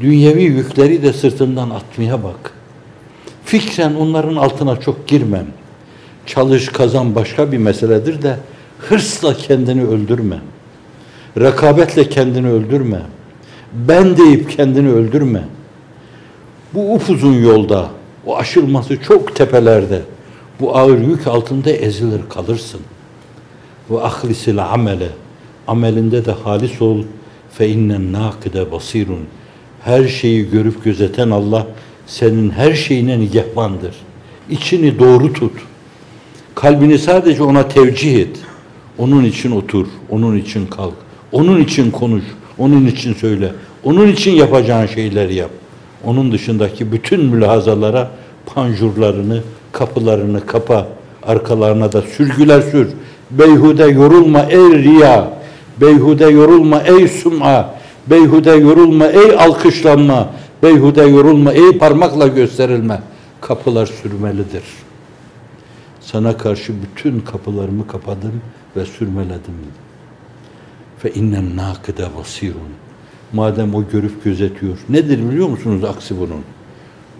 [0.00, 2.52] Dünyevi yükleri de sırtından atmaya bak.
[3.44, 5.46] Fikren onların altına çok girmem.
[6.28, 8.36] Çalış kazan başka bir meseledir de
[8.78, 10.38] hırsla kendini öldürme.
[11.40, 13.02] Rekabetle kendini öldürme.
[13.72, 15.44] Ben deyip kendini öldürme.
[16.74, 17.88] Bu upuzun yolda,
[18.26, 20.02] o aşılması çok tepelerde,
[20.60, 22.80] bu ağır yük altında ezilir kalırsın.
[23.90, 25.08] Ve ahlisil amele,
[25.66, 27.02] amelinde de halis ol,
[27.52, 29.24] fe innen nakide basirun.
[29.84, 31.66] Her şeyi görüp gözeten Allah,
[32.06, 33.94] senin her şeyine nigehbandır.
[34.50, 35.67] İçini doğru tut.
[36.60, 38.36] Kalbini sadece ona tevcih et.
[38.98, 40.94] Onun için otur, onun için kalk,
[41.32, 42.22] onun için konuş,
[42.58, 43.52] onun için söyle,
[43.84, 45.50] onun için yapacağın şeyleri yap.
[46.04, 48.10] Onun dışındaki bütün mülahazalara
[48.46, 49.42] panjurlarını,
[49.72, 50.88] kapılarını kapa,
[51.22, 52.88] arkalarına da sürgüler sür.
[53.30, 55.30] Beyhude yorulma ey riya,
[55.80, 57.74] beyhude yorulma ey sum'a,
[58.06, 60.28] beyhude yorulma ey alkışlanma,
[60.62, 63.00] beyhude yorulma ey parmakla gösterilme.
[63.40, 64.62] Kapılar sürmelidir.
[66.12, 68.42] Sana karşı bütün kapılarımı kapadım
[68.76, 69.54] ve sürmeledim.
[70.98, 72.72] Fe innen nakide basirun.
[73.32, 74.78] Madem o görüp gözetiyor.
[74.88, 76.42] Nedir biliyor musunuz aksi bunun?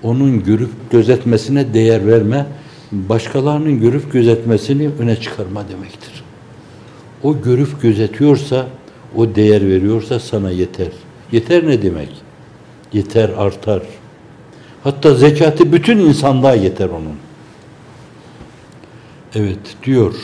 [0.03, 2.47] Onun görüp gözetmesine değer verme,
[2.93, 6.25] başkalarının görüp gözetmesini öne çıkarma demektir.
[7.23, 8.67] O görüp gözetiyorsa,
[9.17, 10.93] o değer veriyorsa sana yeter.
[11.33, 12.11] Yeter ne demek?
[12.93, 13.83] Yeter artar.
[14.85, 17.28] Hatta zekatı bütün insanlığa yeter onun.
[19.39, 20.15] Evet diyor.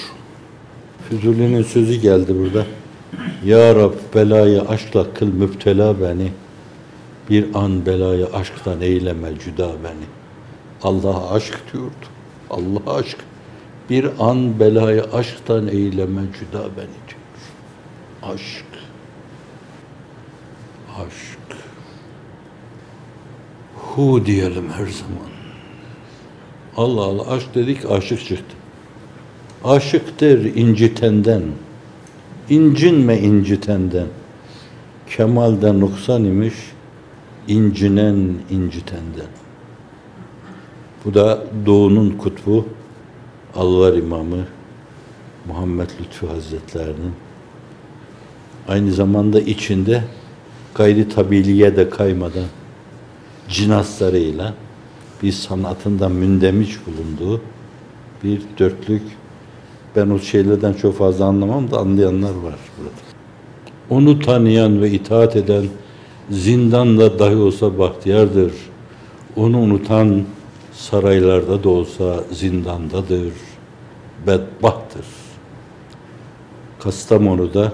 [1.08, 2.66] Füzuli'nin sözü geldi burada.
[3.44, 6.32] Ya Rab belayı aşkla kıl müptela beni.
[7.30, 10.06] Bir an belayı aşktan eyleme cüda beni.
[10.82, 12.06] Allah'a aşk diyordu.
[12.50, 13.16] Allah aşk.
[13.90, 17.20] Bir an belayı aşktan eyleme cüda beni diyor.
[18.22, 18.66] Aşk.
[20.98, 21.58] Aşk.
[23.74, 25.30] Hu diyelim her zaman.
[26.76, 28.63] Allah Allah aşk dedik aşık çıktı.
[29.64, 31.42] Aşıktır incitenden.
[32.48, 34.06] İncinme incitenden.
[35.16, 36.54] Kemalde noksan imiş,
[37.48, 39.30] incinen incitenden.
[41.04, 42.68] Bu da Doğu'nun kutbu,
[43.54, 44.44] Alvar İmamı
[45.46, 47.12] Muhammed Lütfü Hazretlerinin
[48.68, 50.04] aynı zamanda içinde
[50.74, 52.46] gayri tabiliye de kaymadan
[53.48, 54.54] cinaslarıyla
[55.22, 57.40] bir sanatında mündemiş bulunduğu
[58.24, 59.02] bir dörtlük
[59.96, 62.90] ben o şeylerden çok fazla anlamam da anlayanlar var burada.
[63.90, 65.64] Onu tanıyan ve itaat eden
[66.30, 68.52] zindanda dahi olsa bahtiyardır.
[69.36, 70.22] Onu unutan
[70.72, 73.32] saraylarda da olsa zindandadır.
[74.26, 75.06] Bedbahttır.
[76.80, 77.72] Kastamonu'da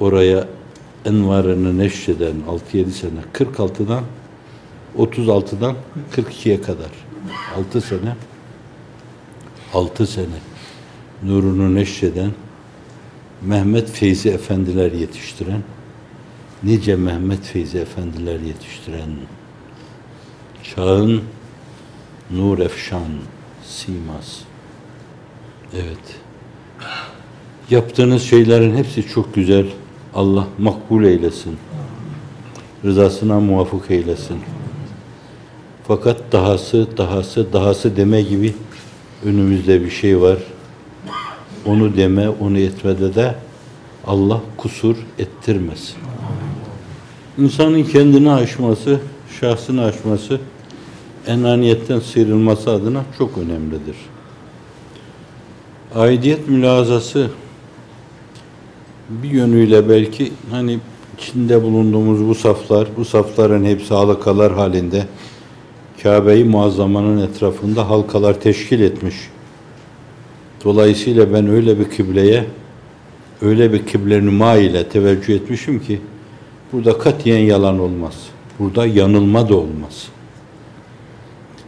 [0.00, 0.48] oraya
[1.04, 2.34] envarını neşreden
[2.72, 4.04] 6-7 sene 46'dan
[4.98, 5.74] 36'dan
[6.16, 6.90] 42'ye kadar
[7.56, 8.16] 6 sene
[9.74, 10.38] altı sene
[11.22, 12.30] nurunu neşreden
[13.42, 15.62] Mehmet Feyzi Efendiler yetiştiren
[16.62, 19.10] nice Mehmet Feyzi Efendiler yetiştiren
[20.62, 21.22] çağın
[22.30, 23.08] nur efşan
[23.64, 24.38] simas.
[25.74, 26.16] Evet.
[27.70, 29.66] Yaptığınız şeylerin hepsi çok güzel.
[30.14, 31.56] Allah makbul eylesin.
[32.84, 34.38] Rızasına muvafık eylesin.
[35.88, 38.54] Fakat dahası dahası dahası deme gibi
[39.24, 40.38] önümüzde bir şey var.
[41.66, 43.34] Onu deme, onu etmede de
[44.06, 45.96] Allah kusur ettirmesin.
[47.38, 49.00] İnsanın kendini aşması,
[49.40, 50.40] şahsını aşması,
[51.26, 53.96] enaniyetten sıyrılması adına çok önemlidir.
[55.94, 57.30] Aidiyet mülazası
[59.08, 60.78] bir yönüyle belki hani
[61.18, 65.06] içinde bulunduğumuz bu saflar, bu safların hepsi halakalar halinde
[66.02, 69.14] Kabe-i Muazzama'nın etrafında halkalar teşkil etmiş.
[70.64, 72.44] Dolayısıyla ben öyle bir kıbleye,
[73.42, 76.00] öyle bir kıble nüma ile teveccüh etmişim ki
[76.72, 78.14] burada katiyen yalan olmaz.
[78.58, 80.08] Burada yanılma da olmaz.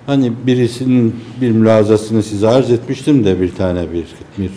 [0.06, 4.06] Hani birisinin bir mülazasını size arz etmiştim de bir tane bir,
[4.38, 4.50] bir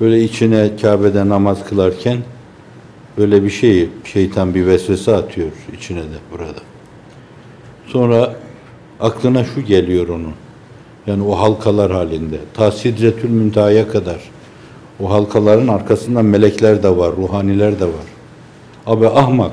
[0.00, 2.18] böyle içine Kabe'de namaz kılarken
[3.18, 6.60] böyle bir şey şeytan bir vesvese atıyor içine de burada.
[7.86, 8.34] Sonra
[9.04, 10.32] aklına şu geliyor onun.
[11.06, 12.38] Yani o halkalar halinde.
[12.54, 14.20] Ta Sidretül Müntaha'ya kadar.
[15.00, 18.06] O halkaların arkasında melekler de var, ruhaniler de var.
[18.86, 19.52] Abi ahmak,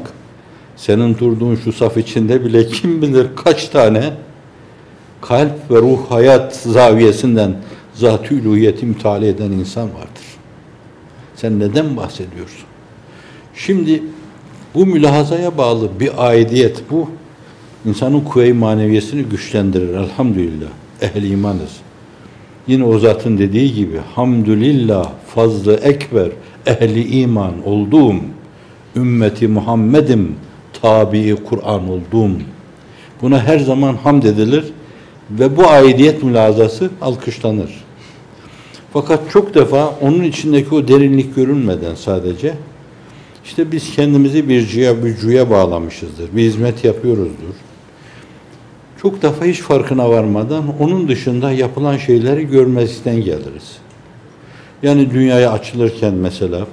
[0.75, 4.13] senin durduğun şu saf içinde bile kim bilir kaç tane
[5.21, 7.55] kalp ve ruh hayat zaviyesinden
[7.93, 10.25] zat-ı uluhiyeti müteala eden insan vardır.
[11.35, 12.65] Sen neden bahsediyorsun?
[13.55, 14.03] Şimdi
[14.75, 17.09] Bu mülahazaya bağlı bir aidiyet bu.
[17.85, 19.93] İnsanın kuvve-i maneviyesini güçlendirir.
[19.93, 20.67] Elhamdülillah.
[21.01, 21.77] Ehli imanız.
[22.67, 26.29] Yine o zatın dediği gibi hamdülillah fazlı ekber
[26.65, 28.15] ehli iman olduğum
[28.95, 30.35] ümmeti Muhammed'im
[30.81, 32.31] tabi Kur'an olduğum.
[33.21, 34.65] Buna her zaman hamd edilir
[35.31, 37.83] ve bu aidiyet mülazası alkışlanır.
[38.93, 42.53] Fakat çok defa onun içindeki o derinlik görünmeden sadece
[43.45, 46.35] işte biz kendimizi bir cüya, bir cüya bağlamışızdır.
[46.35, 47.55] Bir hizmet yapıyoruzdur.
[49.01, 53.77] Çok defa hiç farkına varmadan onun dışında yapılan şeyleri görmezlikten geliriz.
[54.83, 56.67] Yani dünyaya açılırken mesela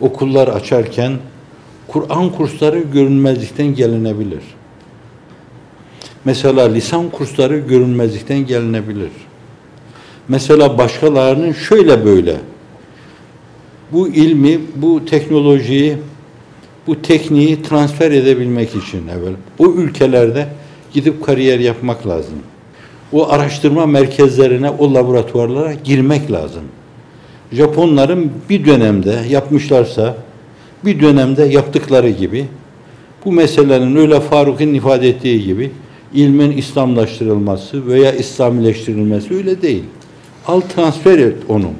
[0.00, 1.12] okullar açarken
[1.88, 4.42] Kur'an kursları görünmezlikten gelinebilir.
[6.24, 9.10] Mesela lisan kursları görünmezlikten gelinebilir.
[10.28, 12.36] Mesela başkalarının şöyle böyle
[13.92, 15.96] bu ilmi, bu teknolojiyi,
[16.86, 20.48] bu tekniği transfer edebilmek için evvel o ülkelerde
[20.92, 22.34] gidip kariyer yapmak lazım.
[23.12, 26.62] O araştırma merkezlerine, o laboratuvarlara girmek lazım.
[27.52, 30.16] Japonların bir dönemde yapmışlarsa,
[30.84, 32.46] bir dönemde yaptıkları gibi,
[33.24, 35.70] bu meselenin öyle Faruk'un ifade ettiği gibi
[36.14, 39.84] ilmin İslamlaştırılması veya İslamileştirilmesi öyle değil.
[40.46, 41.70] Al transfer et onu.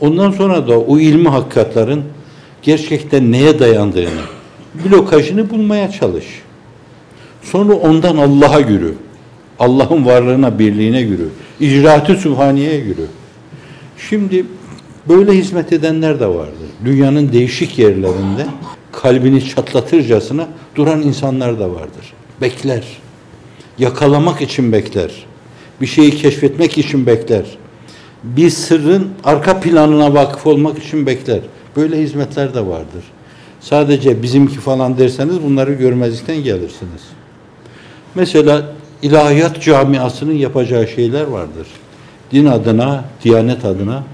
[0.00, 2.02] Ondan sonra da o ilmi hakikatların
[2.62, 4.20] gerçekten neye dayandığını,
[4.84, 6.24] blokajını bulmaya çalış.
[7.42, 8.94] Sonra ondan Allah'a yürü.
[9.58, 11.28] Allah'ın varlığına, birliğine yürü.
[11.60, 13.06] İcraatı sübhaniye yürü.
[14.08, 14.44] Şimdi
[15.08, 16.68] böyle hizmet edenler de vardır.
[16.84, 18.46] Dünyanın değişik yerlerinde
[18.92, 22.12] kalbini çatlatırcasına duran insanlar da vardır.
[22.40, 22.84] Bekler.
[23.78, 25.10] Yakalamak için bekler.
[25.80, 27.44] Bir şeyi keşfetmek için bekler.
[28.24, 31.40] Bir sırrın arka planına vakıf olmak için bekler.
[31.76, 33.04] Böyle hizmetler de vardır.
[33.60, 37.02] Sadece bizimki falan derseniz bunları görmezlikten gelirsiniz.
[38.14, 38.66] Mesela
[39.02, 41.66] ilahiyat camiasının yapacağı şeyler vardır.
[42.32, 44.04] Din adına, diyanet adına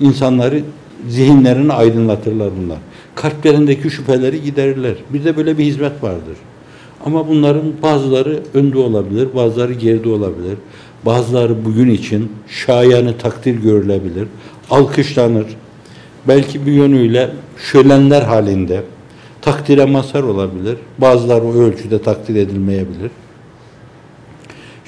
[0.00, 0.62] insanları
[1.08, 2.78] zihinlerini aydınlatırlar bunlar.
[3.14, 4.94] Kalplerindeki şüpheleri giderirler.
[5.10, 6.36] Bir de böyle bir hizmet vardır.
[7.06, 10.56] Ama bunların bazıları önde olabilir, bazıları geride olabilir.
[11.06, 14.28] Bazıları bugün için şayanı takdir görülebilir,
[14.70, 15.46] alkışlanır.
[16.28, 18.82] Belki bir yönüyle şölenler halinde
[19.40, 20.76] takdire mazhar olabilir.
[20.98, 23.10] Bazıları o ölçüde takdir edilmeyebilir.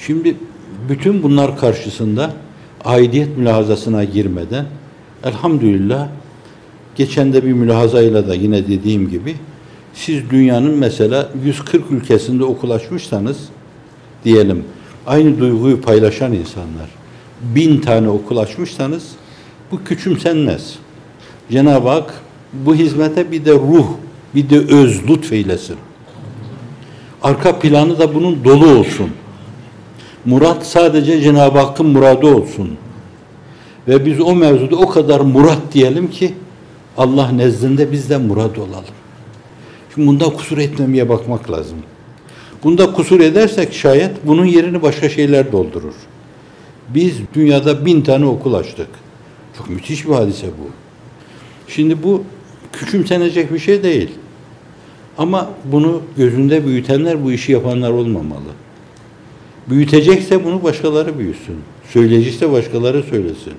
[0.07, 0.35] Şimdi
[0.89, 2.33] bütün bunlar karşısında
[2.85, 4.65] aidiyet mülahazasına girmeden
[5.23, 6.07] elhamdülillah
[6.95, 9.35] geçen de bir mülahazayla da yine dediğim gibi
[9.93, 13.37] siz dünyanın mesela 140 ülkesinde okul açmışsanız
[14.25, 14.63] diyelim
[15.07, 16.89] aynı duyguyu paylaşan insanlar
[17.41, 19.11] bin tane okul açmışsanız
[19.71, 20.75] bu küçümsenmez.
[21.51, 22.13] Cenab-ı Hak
[22.53, 23.87] bu hizmete bir de ruh,
[24.35, 25.77] bir de öz lütfeylesin.
[27.23, 29.09] Arka planı da bunun dolu olsun.
[30.25, 32.77] Murat sadece Cenab-ı Hakk'ın muradı olsun.
[33.87, 36.33] Ve biz o mevzuda o kadar murat diyelim ki
[36.97, 38.95] Allah nezdinde biz de murad olalım.
[39.93, 41.77] Şimdi bunda kusur etmemeye bakmak lazım.
[42.63, 45.93] Bunda kusur edersek şayet bunun yerini başka şeyler doldurur.
[46.89, 48.87] Biz dünyada bin tane okul açtık.
[49.57, 50.69] Çok müthiş bir hadise bu.
[51.67, 52.23] Şimdi bu
[52.73, 54.09] küçümsenecek bir şey değil.
[55.17, 58.64] Ama bunu gözünde büyütenler bu işi yapanlar olmamalı.
[59.69, 61.55] Büyütecekse bunu başkaları büyüsün.
[61.89, 63.53] Söyleyecekse başkaları söylesin.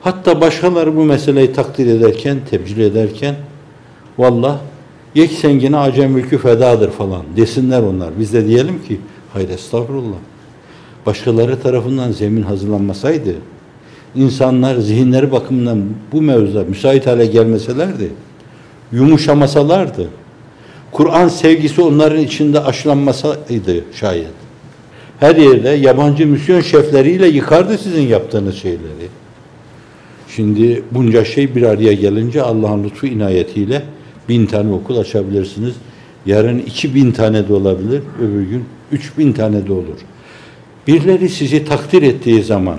[0.00, 3.34] Hatta başkaları bu meseleyi takdir ederken, tebcil ederken
[4.18, 4.58] vallah
[5.14, 8.10] yek sengine acem mülkü fedadır falan desinler onlar.
[8.18, 9.00] Biz de diyelim ki
[9.32, 10.18] hayır estağfurullah.
[11.06, 13.34] Başkaları tarafından zemin hazırlanmasaydı
[14.14, 15.82] insanlar zihinleri bakımından
[16.12, 18.12] bu mevzuda müsait hale gelmeselerdi
[18.92, 20.08] yumuşamasalardı
[20.92, 24.39] Kur'an sevgisi onların içinde aşılanmasaydı şayet
[25.20, 29.08] her yerde yabancı misyon şefleriyle yıkardı sizin yaptığınız şeyleri.
[30.28, 33.82] Şimdi bunca şey bir araya gelince Allah'ın lütfu inayetiyle
[34.28, 35.74] bin tane okul açabilirsiniz.
[36.26, 39.98] Yarın iki bin tane de olabilir, öbür gün üç bin tane de olur.
[40.86, 42.78] Birileri sizi takdir ettiği zaman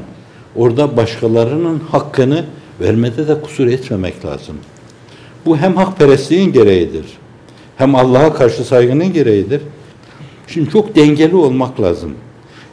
[0.56, 2.46] orada başkalarının hakkını
[2.82, 4.56] vermede de kusur etmemek lazım.
[5.46, 7.06] Bu hem hakperestliğin gereğidir,
[7.78, 9.62] hem Allah'a karşı saygının gereğidir.
[10.48, 12.14] Şimdi çok dengeli olmak lazım.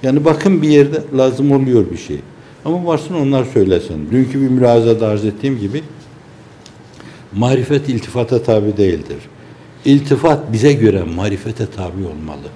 [0.03, 2.19] Yani bakın bir yerde lazım oluyor bir şey.
[2.65, 4.09] Ama varsın onlar söylesin.
[4.11, 5.83] Dünkü bir mülazada arz ettiğim gibi
[7.33, 9.19] marifet iltifata tabi değildir.
[9.85, 12.49] İltifat bize göre marifete tabi olmalı.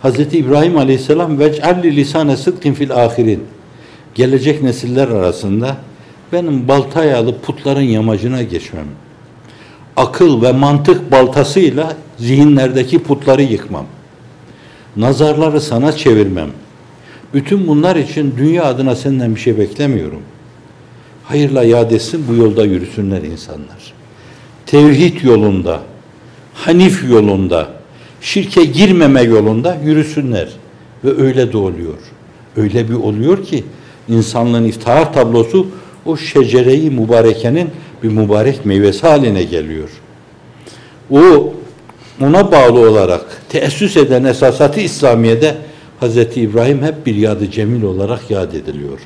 [0.00, 3.44] Hazreti İbrahim Aleyhisselam vec'alli lisane sıdkin fil ahirin
[4.14, 5.76] gelecek nesiller arasında
[6.32, 8.86] benim baltayı alıp putların yamacına geçmem.
[9.96, 13.86] akıl ve mantık baltasıyla zihinlerdeki putları yıkmam.
[14.98, 16.48] Nazarları sana çevirmem.
[17.34, 20.20] Bütün bunlar için dünya adına senden bir şey beklemiyorum.
[21.24, 23.94] Hayırla yad etsin bu yolda yürüsünler insanlar.
[24.66, 25.80] Tevhid yolunda,
[26.54, 27.68] Hanif yolunda,
[28.20, 30.48] şirke girmeme yolunda yürüsünler.
[31.04, 31.98] Ve öyle de oluyor.
[32.56, 33.64] Öyle bir oluyor ki
[34.08, 35.66] insanlığın iftihar tablosu
[36.06, 37.70] o şecereyi mübarekenin
[38.02, 39.88] bir mübarek meyvesi haline geliyor.
[41.10, 41.54] O
[42.20, 45.56] ona bağlı olarak teessüs eden esasatı İslamiye'de
[46.00, 46.16] Hz.
[46.16, 48.98] İbrahim hep bir yadı cemil olarak yad ediliyor.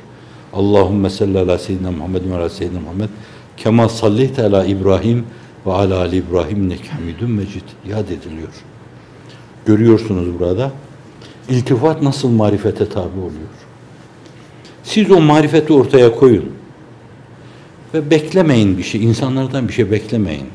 [0.53, 3.09] Allahümme salli ala seyyidina Muhammed ve ala seyyidina Muhammed
[3.57, 5.25] kema sallite ala İbrahim
[5.65, 8.53] ve ala ali İbrahim nek hamidun mecid yad ediliyor.
[9.65, 10.71] Görüyorsunuz burada.
[11.49, 13.53] İltifat nasıl marifete tabi oluyor.
[14.83, 16.45] Siz o marifeti ortaya koyun.
[17.93, 19.03] Ve beklemeyin bir şey.
[19.03, 20.47] insanlardan bir şey beklemeyin.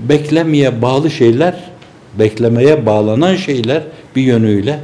[0.00, 1.70] Beklemeye bağlı şeyler,
[2.18, 3.82] beklemeye bağlanan şeyler
[4.16, 4.80] bir yönüyle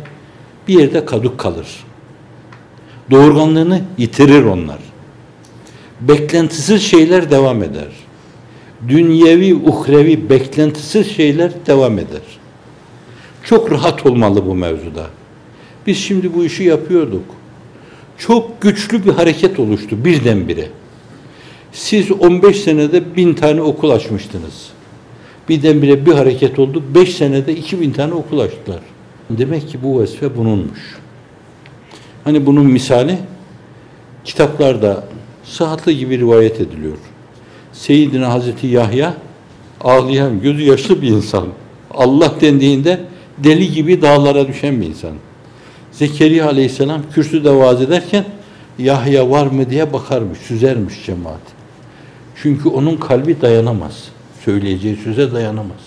[0.68, 1.84] bir yerde kaduk kalır.
[3.10, 4.78] Doğurganlığını yitirir onlar.
[6.00, 7.88] Beklentisiz şeyler devam eder.
[8.88, 12.20] Dünyevi, uhrevi, beklentisiz şeyler devam eder.
[13.44, 15.06] Çok rahat olmalı bu mevzuda.
[15.86, 17.24] Biz şimdi bu işi yapıyorduk.
[18.18, 20.68] Çok güçlü bir hareket oluştu birdenbire.
[21.72, 24.71] Siz 15 senede bin tane okul açmıştınız.
[25.52, 26.82] Birdenbire bir hareket oldu.
[26.94, 28.80] 5 senede 2000 tane okul açtılar.
[29.30, 30.98] Demek ki bu vazife bununmuş.
[32.24, 33.18] Hani bunun misali
[34.24, 35.04] kitaplarda
[35.44, 36.96] sıhhatli gibi rivayet ediliyor.
[37.72, 39.14] Seyyidina Hazreti Yahya
[39.80, 41.46] ağlayan, gözü yaşlı bir insan.
[41.90, 43.00] Allah dendiğinde
[43.38, 45.12] deli gibi dağlara düşen bir insan.
[45.92, 48.24] Zekeriya aleyhisselam kürsüde vaaz ederken
[48.78, 51.42] Yahya var mı diye bakarmış, süzermiş cemaat.
[52.42, 54.11] Çünkü onun kalbi dayanamaz.
[54.44, 55.80] Söyleyeceği söze dayanamaz.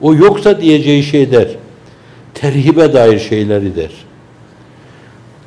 [0.00, 1.48] O yoksa diyeceği şey der.
[2.34, 3.90] Terhibe dair şeyleri der.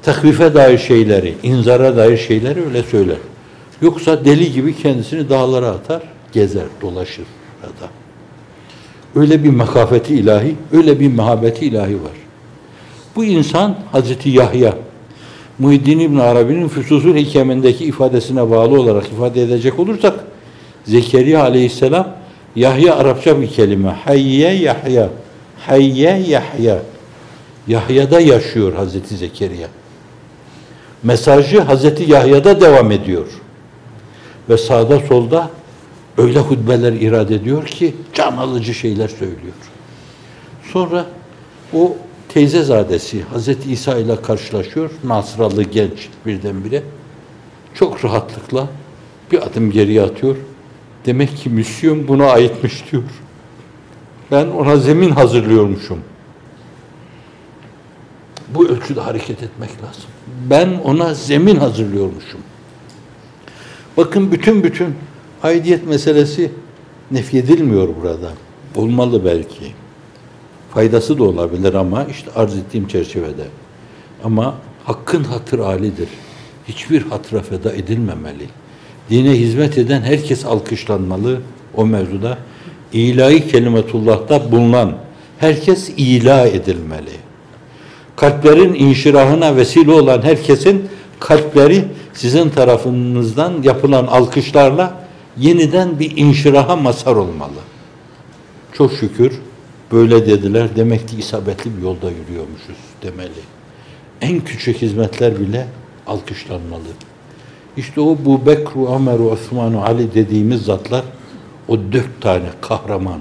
[0.03, 3.17] Takvife dair şeyleri, inzara dair şeyleri öyle söyler.
[3.81, 7.25] Yoksa deli gibi kendisini dağlara atar, gezer, dolaşır
[7.61, 7.91] burada.
[9.15, 12.11] Öyle bir makafeti ilahi, öyle bir mehabeti ilahi var.
[13.15, 14.73] Bu insan Hazreti Yahya,
[15.59, 20.13] Muhiddin İbn Arabi'nin Füsusul Hikemindeki ifadesine bağlı olarak ifade edecek olursak,
[20.85, 22.18] Zekeriya aleyhisselam,
[22.55, 23.89] Yahya Arapça bir kelime.
[23.89, 25.09] Hayye Yahya.
[25.67, 26.79] Hayye Yahya.
[27.67, 29.67] Yahya'da yaşıyor Hazreti Zekeriya.
[31.03, 33.27] Mesajı Hazreti Yahya'da devam ediyor.
[34.49, 35.49] Ve sağda solda
[36.17, 39.53] öyle hutbeler irade ediyor ki can alıcı şeyler söylüyor.
[40.73, 41.05] Sonra
[41.73, 41.95] o
[42.29, 44.91] teyzezadesi Hazreti İsa ile karşılaşıyor.
[45.03, 46.83] Nasralı genç birdenbire.
[47.73, 48.67] Çok rahatlıkla
[49.31, 50.35] bir adım geriye atıyor.
[51.05, 53.03] Demek ki misyon buna aitmiş diyor.
[54.31, 55.99] Ben ona zemin hazırlıyormuşum.
[58.55, 60.09] Bu ölçüde hareket etmek lazım.
[60.49, 62.39] Ben ona zemin hazırlıyormuşum.
[63.97, 64.95] Bakın bütün bütün
[65.43, 66.51] aidiyet meselesi
[67.11, 68.31] nefyedilmiyor burada.
[68.75, 69.73] Olmalı belki.
[70.73, 73.45] Faydası da olabilir ama işte arz ettiğim çerçevede.
[74.23, 76.09] Ama hakkın hatır alidir.
[76.67, 78.47] Hiçbir hatıra feda edilmemeli.
[79.09, 81.41] Dine hizmet eden herkes alkışlanmalı
[81.75, 82.37] o mevzuda.
[82.93, 84.97] İlahi kelimetullah'ta bulunan
[85.37, 87.11] herkes ila edilmeli.
[88.15, 90.89] Kalplerin inşirahına vesile olan herkesin
[91.19, 94.93] kalpleri sizin tarafınızdan yapılan alkışlarla
[95.37, 97.59] yeniden bir inşiraha mazhar olmalı.
[98.73, 99.31] Çok şükür
[99.91, 100.67] böyle dediler.
[100.75, 103.41] Demek ki isabetli bir yolda yürüyormuşuz demeli.
[104.21, 105.67] En küçük hizmetler bile
[106.07, 106.87] alkışlanmalı.
[107.77, 111.03] İşte o bu Bekru, Ömer, Osman, Ali dediğimiz zatlar
[111.67, 113.19] o dört tane kahraman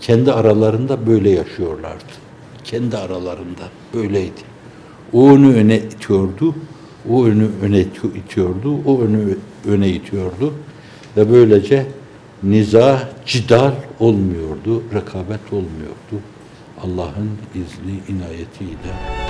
[0.00, 2.12] kendi aralarında böyle yaşıyorlardı.
[2.64, 3.62] Kendi aralarında
[3.94, 4.40] böyleydi.
[5.12, 6.54] O onu öne itiyordu,
[7.10, 9.36] o önü öne itiyordu, o önü
[9.68, 10.54] öne itiyordu
[11.16, 11.86] ve böylece
[12.42, 16.24] niza, cidal olmuyordu, rekabet olmuyordu.
[16.84, 19.27] Allah'ın izni, inayetiyle.